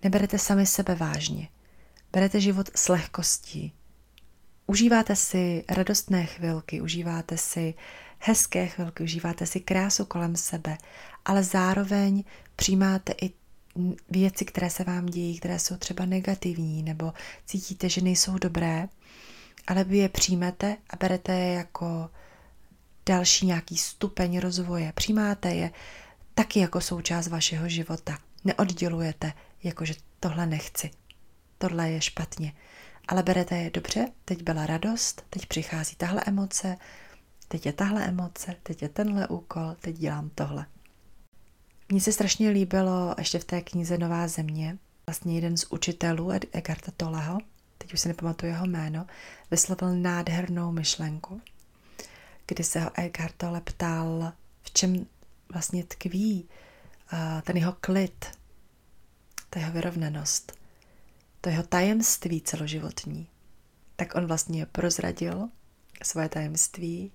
Neberete 0.02 0.38
sami 0.38 0.66
sebe 0.66 0.94
vážně. 0.94 1.48
Berete 2.12 2.40
život 2.40 2.70
s 2.74 2.88
lehkostí, 2.88 3.72
Užíváte 4.66 5.16
si 5.16 5.64
radostné 5.68 6.26
chvilky, 6.26 6.80
užíváte 6.80 7.38
si 7.38 7.74
hezké 8.18 8.66
chvilky, 8.66 9.02
užíváte 9.02 9.46
si 9.46 9.60
krásu 9.60 10.04
kolem 10.04 10.36
sebe, 10.36 10.78
ale 11.24 11.42
zároveň 11.42 12.24
přijímáte 12.56 13.14
i 13.22 13.30
věci, 14.10 14.44
které 14.44 14.70
se 14.70 14.84
vám 14.84 15.06
dějí, 15.06 15.38
které 15.38 15.58
jsou 15.58 15.76
třeba 15.76 16.04
negativní 16.04 16.82
nebo 16.82 17.12
cítíte, 17.46 17.88
že 17.88 18.00
nejsou 18.00 18.38
dobré, 18.38 18.88
ale 19.66 19.84
vy 19.84 19.98
je 19.98 20.08
přijmete 20.08 20.76
a 20.90 20.96
berete 20.96 21.32
je 21.32 21.54
jako 21.54 22.10
další 23.06 23.46
nějaký 23.46 23.76
stupeň 23.76 24.38
rozvoje. 24.38 24.92
Přijímáte 24.94 25.54
je 25.54 25.70
taky 26.34 26.60
jako 26.60 26.80
součást 26.80 27.28
vašeho 27.28 27.68
života. 27.68 28.18
Neoddělujete, 28.44 29.32
jakože 29.62 29.94
tohle 30.20 30.46
nechci, 30.46 30.90
tohle 31.58 31.90
je 31.90 32.00
špatně. 32.00 32.52
Ale 33.08 33.22
berete 33.22 33.56
je 33.56 33.70
dobře, 33.70 34.08
teď 34.24 34.42
byla 34.42 34.66
radost, 34.66 35.26
teď 35.30 35.46
přichází 35.46 35.96
tahle 35.96 36.22
emoce, 36.26 36.76
teď 37.48 37.66
je 37.66 37.72
tahle 37.72 38.04
emoce, 38.04 38.56
teď 38.62 38.82
je 38.82 38.88
tenhle 38.88 39.28
úkol, 39.28 39.76
teď 39.80 39.96
dělám 39.96 40.30
tohle. 40.34 40.66
Mně 41.88 42.00
se 42.00 42.12
strašně 42.12 42.50
líbilo 42.50 43.14
ještě 43.18 43.38
v 43.38 43.44
té 43.44 43.60
knize 43.60 43.98
Nová 43.98 44.28
země, 44.28 44.78
vlastně 45.06 45.34
jeden 45.34 45.56
z 45.56 45.64
učitelů 45.72 46.30
Egarta 46.30 46.92
Toleho, 46.96 47.38
teď 47.78 47.94
už 47.94 48.00
si 48.00 48.08
nepamatuju 48.08 48.52
jeho 48.52 48.66
jméno, 48.66 49.06
vyslovil 49.50 49.94
nádhernou 49.94 50.72
myšlenku, 50.72 51.40
kdy 52.46 52.64
se 52.64 52.80
ho 52.80 52.90
Eckhart 52.94 53.34
Tolle 53.36 53.60
ptal, 53.60 54.32
v 54.62 54.70
čem 54.70 55.06
vlastně 55.52 55.84
tkví 55.84 56.48
uh, 57.12 57.40
ten 57.42 57.56
jeho 57.56 57.76
klid, 57.80 58.26
ta 59.50 59.60
jeho 59.60 59.72
vyrovnanost, 59.72 60.52
to 61.44 61.50
jeho 61.50 61.62
tajemství 61.62 62.40
celoživotní. 62.40 63.28
Tak 63.96 64.14
on 64.14 64.26
vlastně 64.26 64.66
prozradil 64.66 65.48
svoje 66.02 66.28
tajemství 66.28 67.12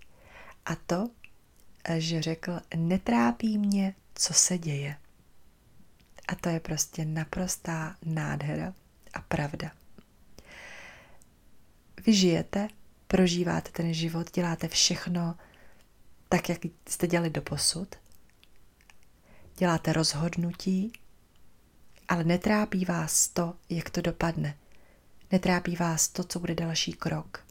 a 0.65 0.75
to, 0.75 1.09
že 1.97 2.21
řekl, 2.21 2.59
netrápí 2.75 3.57
mě, 3.57 3.95
co 4.15 4.33
se 4.33 4.57
děje. 4.57 4.97
A 6.27 6.35
to 6.35 6.49
je 6.49 6.59
prostě 6.59 7.05
naprostá 7.05 7.95
nádhera 8.05 8.73
a 9.13 9.21
pravda. 9.21 9.71
Vy 12.05 12.13
žijete, 12.13 12.67
prožíváte 13.07 13.71
ten 13.71 13.93
život, 13.93 14.31
děláte 14.35 14.67
všechno 14.67 15.35
tak, 16.29 16.49
jak 16.49 16.59
jste 16.89 17.07
dělali 17.07 17.29
do 17.29 17.41
posud. 17.41 17.95
Děláte 19.57 19.93
rozhodnutí, 19.93 20.91
ale 22.09 22.23
netrápí 22.23 22.85
vás 22.85 23.27
to, 23.27 23.53
jak 23.69 23.89
to 23.89 24.01
dopadne. 24.01 24.57
Netrápí 25.31 25.75
vás 25.75 26.07
to, 26.07 26.23
co 26.23 26.39
bude 26.39 26.55
další 26.55 26.93
krok. 26.93 27.45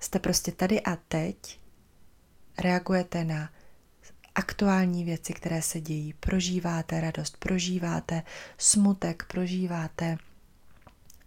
Jste 0.00 0.18
prostě 0.18 0.52
tady 0.52 0.82
a 0.82 0.96
teď, 0.96 1.60
reagujete 2.58 3.24
na 3.24 3.50
aktuální 4.34 5.04
věci, 5.04 5.32
které 5.32 5.62
se 5.62 5.80
dějí. 5.80 6.12
Prožíváte 6.12 7.00
radost, 7.00 7.36
prožíváte 7.36 8.22
smutek, 8.58 9.24
prožíváte 9.28 10.18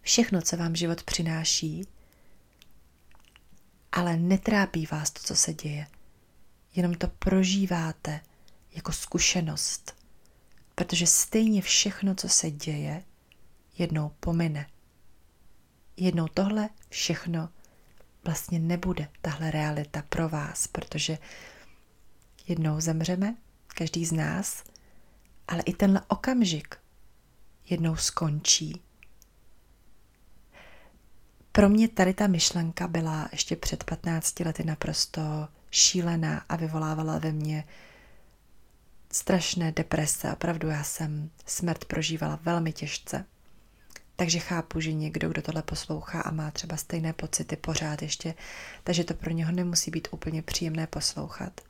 všechno, 0.01 0.41
co 0.41 0.57
vám 0.57 0.76
život 0.76 1.03
přináší, 1.03 1.88
ale 3.91 4.18
netrápí 4.18 4.86
vás 4.86 5.12
to, 5.12 5.20
co 5.24 5.36
se 5.36 5.53
děje. 5.53 5.88
Jenom 6.76 6.93
to 6.93 7.07
prožíváte 7.07 8.22
jako 8.76 8.91
zkušenost, 8.91 9.99
protože 10.80 11.07
stejně 11.07 11.61
všechno, 11.61 12.15
co 12.15 12.30
se 12.30 12.51
děje, 12.51 13.03
jednou 13.77 14.11
pomine. 14.19 14.67
Jednou 15.97 16.27
tohle 16.27 16.69
všechno 16.89 17.49
vlastně 18.23 18.59
nebude, 18.59 19.07
tahle 19.21 19.51
realita 19.51 20.03
pro 20.09 20.30
vás, 20.30 20.67
protože 20.67 21.17
jednou 22.47 22.82
zemřeme, 22.82 23.36
každý 23.67 24.05
z 24.05 24.11
nás, 24.11 24.63
ale 25.47 25.61
i 25.65 25.73
tenhle 25.73 26.01
okamžik 26.07 26.77
jednou 27.69 27.95
skončí. 27.95 28.82
Pro 31.51 31.69
mě 31.69 31.88
tady 31.88 32.13
ta 32.13 32.27
myšlenka 32.27 32.88
byla 32.88 33.30
ještě 33.32 33.55
před 33.55 33.84
15 33.84 34.39
lety 34.39 34.63
naprosto 34.63 35.47
šílená 35.71 36.45
a 36.49 36.55
vyvolávala 36.55 37.19
ve 37.19 37.32
mně 37.32 37.63
strašné 39.14 39.72
deprese. 39.72 40.34
Opravdu 40.34 40.68
já 40.68 40.84
jsem 40.84 41.30
smrt 41.45 41.86
prožívala 41.86 42.39
velmi 42.43 42.74
těžce. 42.74 43.26
Takže 44.16 44.39
chápu, 44.39 44.80
že 44.80 44.93
někdo, 44.93 45.30
kdo 45.30 45.41
tohle 45.41 45.62
poslouchá 45.62 46.22
a 46.22 46.32
má 46.32 46.51
třeba 46.51 46.78
stejné 46.78 47.14
pocity 47.14 47.55
pořád 47.55 48.01
ještě, 48.01 48.34
takže 48.84 49.03
to 49.03 49.14
pro 49.14 49.32
něho 49.32 49.51
nemusí 49.51 49.91
být 49.91 50.07
úplně 50.12 50.41
příjemné 50.41 50.88
poslouchat. 50.88 51.62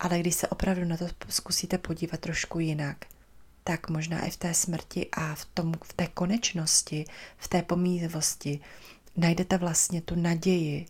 Ale 0.00 0.18
když 0.18 0.34
se 0.34 0.48
opravdu 0.48 0.84
na 0.84 0.96
to 0.96 1.08
zkusíte 1.28 1.78
podívat 1.78 2.20
trošku 2.20 2.58
jinak, 2.58 2.96
tak 3.64 3.90
možná 3.90 4.26
i 4.26 4.30
v 4.30 4.36
té 4.36 4.54
smrti 4.54 5.08
a 5.12 5.34
v, 5.34 5.44
tom, 5.44 5.72
v 5.84 5.92
té 5.92 6.06
konečnosti, 6.06 7.04
v 7.36 7.48
té 7.48 7.62
pomízivosti 7.62 8.60
najdete 9.16 9.58
vlastně 9.58 10.00
tu 10.00 10.14
naději, 10.14 10.86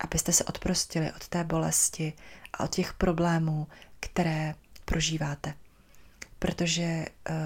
abyste 0.00 0.32
se 0.32 0.44
odprostili 0.44 1.12
od 1.12 1.28
té 1.28 1.44
bolesti 1.44 2.12
a 2.52 2.64
od 2.64 2.74
těch 2.74 2.92
problémů, 2.92 3.66
které 4.00 4.54
prožíváte. 4.84 5.54
Protože 6.38 7.06
uh, 7.30 7.36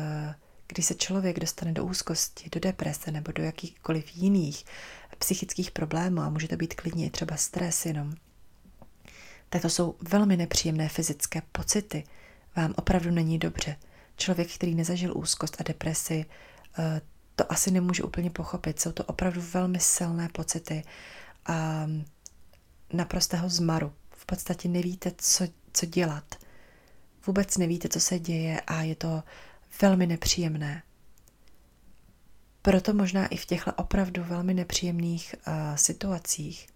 když 0.66 0.86
se 0.86 0.94
člověk 0.94 1.40
dostane 1.40 1.72
do 1.72 1.84
úzkosti, 1.84 2.50
do 2.50 2.60
deprese 2.60 3.10
nebo 3.10 3.32
do 3.32 3.42
jakýchkoliv 3.42 4.16
jiných 4.16 4.64
psychických 5.18 5.70
problémů, 5.70 6.20
a 6.20 6.30
může 6.30 6.48
to 6.48 6.56
být 6.56 6.74
klidně 6.74 7.10
třeba 7.10 7.36
stres 7.36 7.86
jenom, 7.86 8.14
tak 9.48 9.62
to 9.62 9.70
jsou 9.70 9.94
velmi 10.00 10.36
nepříjemné 10.36 10.88
fyzické 10.88 11.42
pocity. 11.52 12.04
Vám 12.56 12.74
opravdu 12.76 13.10
není 13.10 13.38
dobře. 13.38 13.76
Člověk, 14.16 14.54
který 14.54 14.74
nezažil 14.74 15.18
úzkost 15.18 15.56
a 15.60 15.62
depresi, 15.62 16.26
eh, 16.78 17.00
to 17.36 17.52
asi 17.52 17.70
nemůže 17.70 18.02
úplně 18.02 18.30
pochopit. 18.30 18.80
Jsou 18.80 18.92
to 18.92 19.04
opravdu 19.04 19.42
velmi 19.52 19.80
silné 19.80 20.28
pocity 20.28 20.82
a 21.46 21.86
naprostého 22.92 23.48
zmaru. 23.48 23.92
V 24.10 24.26
podstatě 24.26 24.68
nevíte, 24.68 25.12
co, 25.18 25.44
co 25.72 25.86
dělat. 25.86 26.34
Vůbec 27.26 27.56
nevíte, 27.58 27.88
co 27.88 28.00
se 28.00 28.18
děje 28.18 28.60
a 28.60 28.82
je 28.82 28.94
to 28.94 29.22
velmi 29.82 30.06
nepříjemné. 30.06 30.82
Proto 32.62 32.94
možná 32.94 33.26
i 33.26 33.36
v 33.36 33.46
těchto 33.46 33.72
opravdu 33.72 34.24
velmi 34.24 34.54
nepříjemných 34.54 35.34
uh, 35.46 35.76
situacích 35.76 36.68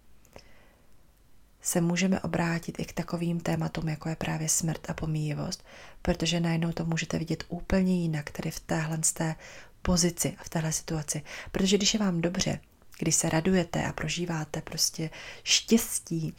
se 1.61 1.81
můžeme 1.81 2.19
obrátit 2.19 2.79
i 2.79 2.85
k 2.85 2.93
takovým 2.93 3.39
tématům, 3.39 3.89
jako 3.89 4.09
je 4.09 4.15
právě 4.15 4.49
smrt 4.49 4.89
a 4.89 4.93
pomíjivost, 4.93 5.65
protože 6.01 6.39
najednou 6.39 6.71
to 6.71 6.85
můžete 6.85 7.19
vidět 7.19 7.43
úplně 7.47 8.01
jinak, 8.01 8.31
tedy 8.31 8.51
v 8.51 8.59
téhle 8.59 8.97
té 9.13 9.35
pozici 9.81 10.35
a 10.37 10.43
v 10.43 10.49
téhle 10.49 10.71
situaci. 10.71 11.21
Protože 11.51 11.77
když 11.77 11.93
je 11.93 11.99
vám 11.99 12.21
dobře, 12.21 12.59
když 12.99 13.15
se 13.15 13.29
radujete 13.29 13.85
a 13.85 13.93
prožíváte 13.93 14.61
prostě 14.61 15.09
štěstí, 15.43 16.35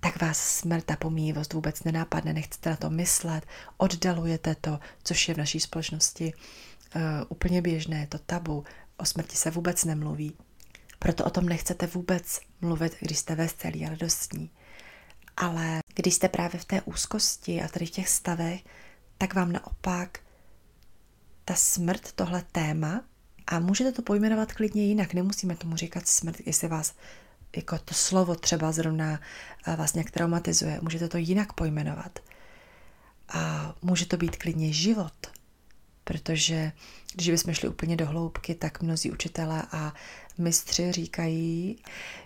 tak 0.00 0.22
vás 0.22 0.38
smrt 0.38 0.90
a 0.90 0.96
pomíjivost 0.96 1.52
vůbec 1.52 1.84
nenápadne, 1.84 2.32
nechcete 2.32 2.70
na 2.70 2.76
to 2.76 2.90
myslet, 2.90 3.46
oddalujete 3.76 4.54
to, 4.54 4.78
což 5.02 5.28
je 5.28 5.34
v 5.34 5.38
naší 5.38 5.60
společnosti 5.60 6.32
uh, 6.34 7.02
úplně 7.28 7.62
běžné, 7.62 8.06
to 8.06 8.18
tabu, 8.18 8.64
o 8.96 9.04
smrti 9.04 9.36
se 9.36 9.50
vůbec 9.50 9.84
nemluví. 9.84 10.36
Proto 10.98 11.24
o 11.24 11.30
tom 11.30 11.48
nechcete 11.48 11.86
vůbec 11.86 12.40
mluvit, 12.60 12.96
když 13.00 13.18
jste 13.18 13.34
veselí 13.34 13.86
a 13.86 13.88
radostní. 13.88 14.50
Ale 15.36 15.80
když 15.94 16.14
jste 16.14 16.28
právě 16.28 16.60
v 16.60 16.64
té 16.64 16.82
úzkosti 16.82 17.62
a 17.62 17.68
tady 17.68 17.86
v 17.86 17.90
těch 17.90 18.08
stavech, 18.08 18.64
tak 19.18 19.34
vám 19.34 19.52
naopak 19.52 20.18
ta 21.44 21.54
smrt, 21.54 22.12
tohle 22.12 22.42
téma, 22.52 23.04
a 23.46 23.58
můžete 23.58 23.92
to 23.92 24.02
pojmenovat 24.02 24.52
klidně 24.52 24.84
jinak, 24.84 25.14
nemusíme 25.14 25.56
tomu 25.56 25.76
říkat 25.76 26.08
smrt, 26.08 26.36
jestli 26.46 26.68
vás 26.68 26.94
jako 27.56 27.78
to 27.78 27.94
slovo 27.94 28.34
třeba 28.34 28.72
zrovna 28.72 29.20
eh, 29.66 29.76
vás 29.76 29.94
nějak 29.94 30.10
traumatizuje, 30.10 30.78
můžete 30.82 31.08
to 31.08 31.16
jinak 31.18 31.52
pojmenovat. 31.52 32.18
A 33.28 33.74
může 33.82 34.06
to 34.06 34.16
být 34.16 34.36
klidně 34.36 34.72
život, 34.72 35.26
protože 36.04 36.72
když 37.14 37.30
bychom 37.30 37.54
šli 37.54 37.68
úplně 37.68 37.96
do 37.96 38.06
hloubky, 38.06 38.54
tak 38.54 38.82
mnozí 38.82 39.10
učitelé 39.10 39.62
a 39.72 39.94
mistři 40.38 40.92
říkají, 40.92 41.76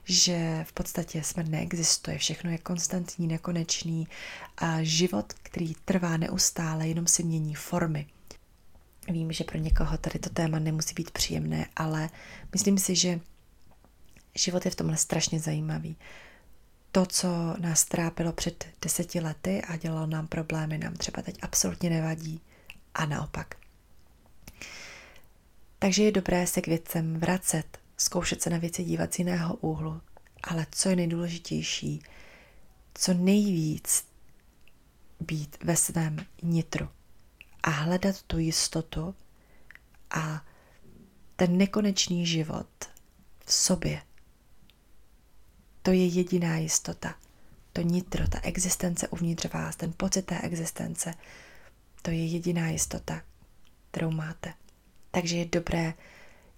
že 0.04 0.64
v 0.68 0.72
podstatě 0.72 1.22
smrt 1.22 1.48
neexistuje, 1.48 2.18
všechno 2.18 2.50
je 2.50 2.58
konstantní, 2.58 3.26
nekonečný 3.26 4.08
a 4.56 4.82
život, 4.82 5.32
který 5.42 5.74
trvá 5.84 6.16
neustále, 6.16 6.88
jenom 6.88 7.06
si 7.06 7.22
mění 7.22 7.54
formy. 7.54 8.06
Vím, 9.08 9.32
že 9.32 9.44
pro 9.44 9.58
někoho 9.58 9.98
tady 9.98 10.18
to 10.18 10.30
téma 10.30 10.58
nemusí 10.58 10.94
být 10.94 11.10
příjemné, 11.10 11.66
ale 11.76 12.10
myslím 12.52 12.78
si, 12.78 12.96
že 12.96 13.20
život 14.34 14.64
je 14.64 14.70
v 14.70 14.76
tomhle 14.76 14.96
strašně 14.96 15.40
zajímavý. 15.40 15.96
To, 16.92 17.06
co 17.06 17.28
nás 17.58 17.84
trápilo 17.84 18.32
před 18.32 18.66
deseti 18.82 19.20
lety 19.20 19.62
a 19.62 19.76
dělalo 19.76 20.06
nám 20.06 20.26
problémy, 20.26 20.78
nám 20.78 20.94
třeba 20.94 21.22
teď 21.22 21.38
absolutně 21.42 21.90
nevadí 21.90 22.40
a 22.94 23.06
naopak. 23.06 23.54
Takže 25.78 26.02
je 26.02 26.12
dobré 26.12 26.46
se 26.46 26.60
k 26.60 26.66
věcem 26.66 27.20
vracet, 27.20 27.78
zkoušet 27.96 28.42
se 28.42 28.50
na 28.50 28.58
věci 28.58 28.84
dívat 28.84 29.14
z 29.14 29.18
jiného 29.18 29.56
úhlu, 29.56 30.00
ale 30.42 30.66
co 30.70 30.88
je 30.88 30.96
nejdůležitější, 30.96 32.02
co 32.94 33.14
nejvíc 33.14 34.06
být 35.20 35.56
ve 35.64 35.76
svém 35.76 36.16
nitru 36.42 36.88
a 37.62 37.70
hledat 37.70 38.22
tu 38.22 38.38
jistotu 38.38 39.14
a 40.10 40.44
ten 41.36 41.58
nekonečný 41.58 42.26
život 42.26 42.68
v 43.46 43.52
sobě. 43.52 44.02
To 45.82 45.90
je 45.90 46.06
jediná 46.06 46.56
jistota. 46.56 47.14
to 47.72 47.82
nitro, 47.82 48.28
ta 48.28 48.40
existence 48.42 49.08
uvnitř 49.08 49.46
vás, 49.52 49.76
ten 49.76 49.92
pocit 49.96 50.22
té 50.26 50.40
existence, 50.40 51.14
to 52.02 52.10
je 52.10 52.26
jediná 52.26 52.68
jistota, 52.68 53.22
kterou 53.90 54.10
máte. 54.10 54.54
Takže 55.10 55.36
je 55.36 55.44
dobré 55.44 55.94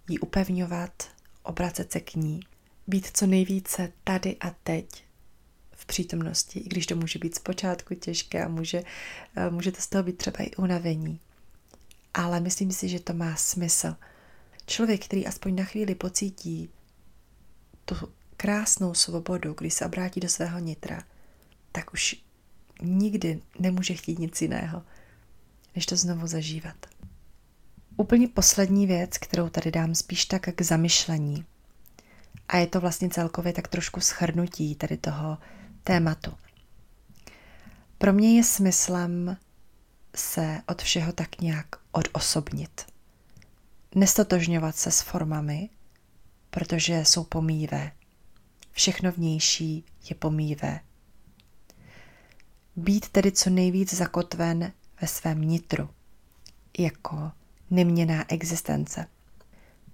ji 0.09 0.19
upevňovat, 0.19 1.11
obracet 1.43 1.93
se 1.93 2.01
k 2.01 2.15
ní, 2.15 2.41
být 2.87 3.11
co 3.17 3.27
nejvíce 3.27 3.93
tady 4.05 4.37
a 4.37 4.51
teď 4.51 5.05
v 5.73 5.87
přítomnosti, 5.87 6.61
i 6.61 6.69
když 6.69 6.87
to 6.87 6.97
může 6.97 7.19
být 7.19 7.35
zpočátku 7.35 7.95
těžké 7.95 8.45
a 8.45 8.49
může, 8.49 8.83
eh, 9.37 9.51
můžete 9.51 9.81
z 9.81 9.87
toho 9.87 10.05
být 10.05 10.19
třeba 10.19 10.45
i 10.45 10.57
unavení. 10.57 11.21
Ale 12.15 12.41
myslím 12.41 12.73
si, 12.73 12.89
že 12.89 13.01
to 13.01 13.15
má 13.15 13.37
smysl. 13.37 13.97
Člověk, 14.67 15.05
který 15.05 15.27
aspoň 15.27 15.55
na 15.55 15.65
chvíli 15.65 15.95
pocítí 15.95 16.71
tu 17.85 17.95
krásnou 18.45 18.95
svobodu, 18.95 19.55
když 19.59 19.75
se 19.75 19.87
obrátí 19.87 20.21
do 20.21 20.29
svého 20.29 20.59
nitra, 20.59 21.03
tak 21.73 21.93
už 21.93 22.17
nikdy 22.83 23.43
nemůže 23.59 23.95
chtít 23.95 24.19
nic 24.19 24.43
jiného, 24.43 24.83
než 25.75 25.87
to 25.87 25.97
znovu 25.97 26.27
zažívat. 26.27 26.77
Úplně 27.97 28.29
poslední 28.29 28.87
věc, 28.87 29.19
kterou 29.19 29.49
tady 29.49 29.71
dám 29.71 29.95
spíš 29.95 30.25
tak 30.25 30.43
k 30.55 30.63
zamyšlení. 30.63 31.45
A 32.49 32.57
je 32.57 32.67
to 32.67 32.81
vlastně 32.81 33.09
celkově 33.09 33.53
tak 33.53 33.69
trošku 33.69 34.01
schrnutí 34.01 34.75
tady 34.75 34.97
toho 34.97 35.39
tématu. 35.85 36.33
Pro 37.99 38.13
mě 38.13 38.37
je 38.37 38.45
smyslem 38.45 39.37
se 40.15 40.61
od 40.67 40.83
všeho 40.83 41.13
tak 41.13 41.41
nějak 41.41 41.67
odosobnit. 41.93 42.87
Nestotožňovat 43.95 44.77
se 44.77 44.91
s 44.91 45.01
formami, 45.01 45.69
protože 46.51 47.05
jsou 47.05 47.25
pomíjivé. 47.25 47.93
Všechno 48.75 49.13
vnější 49.13 49.85
je 50.11 50.17
pomíjivé. 50.17 50.81
Být 52.77 53.09
tedy 53.09 53.33
co 53.33 53.51
nejvíc 53.51 53.95
zakotven 53.95 54.73
ve 55.01 55.09
svém 55.09 55.43
nitru, 55.43 55.89
jako 56.79 57.33
neměná 57.71 58.33
existence. 58.33 59.07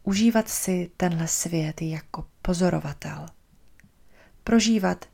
Užívat 0.03 0.49
si 0.49 0.91
tenhle 0.97 1.29
svět 1.29 1.83
jako 1.83 2.27
pozorovatel. 2.43 3.27
Prožívat 4.45 5.05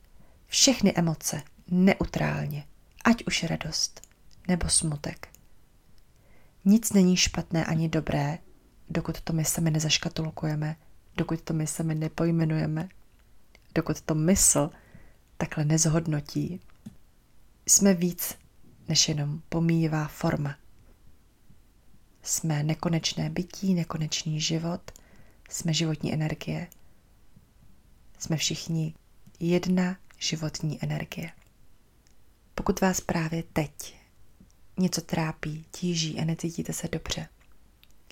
všechny 0.45 0.93
emoce 0.95 1.43
neutrálně, 1.67 2.65
ať 3.03 3.23
už 3.27 3.43
radost 3.43 4.07
nebo 4.47 4.69
smutek. 4.69 5.27
Nic 6.65 6.93
není 6.93 7.17
špatné 7.17 7.65
ani 7.65 7.89
dobré, 7.89 8.37
dokud 8.89 9.21
to 9.21 9.33
my 9.33 9.45
sami 9.45 9.71
nezaškatulkujeme, 9.71 10.75
dokud 11.17 11.41
to 11.41 11.53
my 11.53 11.67
sami 11.67 11.95
nepojmenujeme, 11.95 12.89
dokud 13.75 14.01
to 14.01 14.15
mysl 14.15 14.69
takhle 15.37 15.65
nezhodnotí. 15.65 16.59
Jsme 17.65 17.93
víc 17.93 18.35
než 18.87 19.09
jenom 19.09 19.41
pomíjivá 19.49 20.07
forma. 20.07 20.57
Jsme 22.23 22.63
nekonečné 22.63 23.29
bytí, 23.29 23.73
nekonečný 23.73 24.41
život, 24.41 24.91
jsme 25.49 25.73
životní 25.73 26.13
energie. 26.13 26.67
Jsme 28.19 28.37
všichni 28.37 28.93
jedna 29.39 29.97
životní 30.19 30.83
energie. 30.83 31.31
Pokud 32.55 32.81
vás 32.81 33.01
právě 33.01 33.43
teď 33.43 33.95
něco 34.77 35.01
trápí, 35.01 35.65
tíží 35.71 36.19
a 36.19 36.25
necítíte 36.25 36.73
se 36.73 36.87
dobře, 36.87 37.27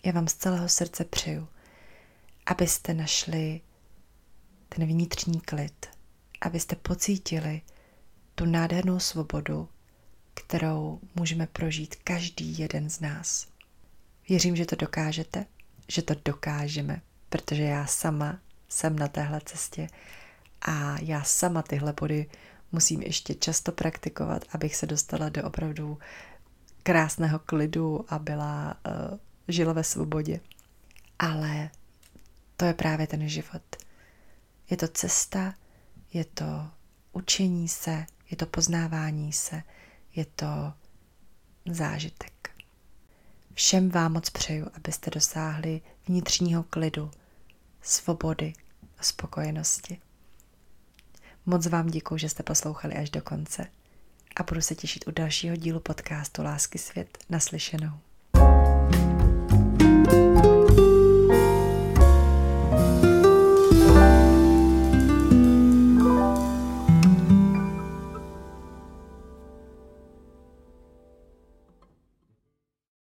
já 0.05 0.11
vám 0.11 0.27
z 0.27 0.33
celého 0.33 0.69
srdce 0.69 1.05
přeju, 1.05 1.47
abyste 2.45 2.93
našli 2.93 3.61
ten 4.69 4.87
vnitřní 4.87 5.41
klid, 5.41 5.85
abyste 6.41 6.75
pocítili 6.75 7.61
tu 8.35 8.45
nádhernou 8.45 8.99
svobodu, 8.99 9.69
kterou 10.33 10.99
můžeme 11.15 11.47
prožít 11.47 11.95
každý 11.95 12.59
jeden 12.59 12.89
z 12.89 12.99
nás. 12.99 13.47
Věřím, 14.29 14.55
že 14.55 14.65
to 14.65 14.75
dokážete, 14.75 15.45
že 15.87 16.01
to 16.01 16.15
dokážeme, 16.25 17.01
protože 17.29 17.63
já 17.63 17.85
sama 17.85 18.39
jsem 18.69 18.99
na 18.99 19.07
téhle 19.07 19.41
cestě 19.45 19.87
a 20.61 20.97
já 21.01 21.23
sama 21.23 21.61
tyhle 21.61 21.93
body 21.93 22.29
musím 22.71 23.01
ještě 23.01 23.33
často 23.33 23.71
praktikovat, 23.71 24.45
abych 24.51 24.75
se 24.75 24.85
dostala 24.85 25.29
do 25.29 25.43
opravdu 25.43 25.97
krásného 26.83 27.39
klidu 27.39 28.05
a 28.09 28.19
byla, 28.19 28.75
uh, 29.11 29.17
žila 29.47 29.73
ve 29.73 29.83
svobodě. 29.83 30.39
Ale 31.19 31.69
to 32.57 32.65
je 32.65 32.73
právě 32.73 33.07
ten 33.07 33.29
život. 33.29 33.61
Je 34.69 34.77
to 34.77 34.87
cesta, 34.87 35.53
je 36.13 36.25
to 36.25 36.69
učení 37.11 37.67
se, 37.67 38.05
je 38.29 38.37
to 38.37 38.45
poznávání 38.45 39.33
se, 39.33 39.63
je 40.15 40.25
to 40.25 40.73
zážitek. 41.71 42.49
Všem 43.53 43.89
vám 43.89 44.13
moc 44.13 44.29
přeju, 44.29 44.67
abyste 44.73 45.11
dosáhli 45.11 45.81
vnitřního 46.07 46.63
klidu, 46.63 47.11
svobody 47.81 48.53
a 48.97 49.03
spokojenosti. 49.03 50.01
Moc 51.45 51.67
vám 51.67 51.87
děkuji, 51.87 52.17
že 52.17 52.29
jste 52.29 52.43
poslouchali 52.43 52.95
až 52.95 53.09
do 53.09 53.21
konce 53.21 53.67
a 54.35 54.43
budu 54.43 54.61
se 54.61 54.75
těšit 54.75 55.07
u 55.07 55.11
dalšího 55.11 55.55
dílu 55.55 55.79
podcastu 55.79 56.43
Lásky 56.43 56.77
svět 56.77 57.17
naslyšenou. 57.29 57.99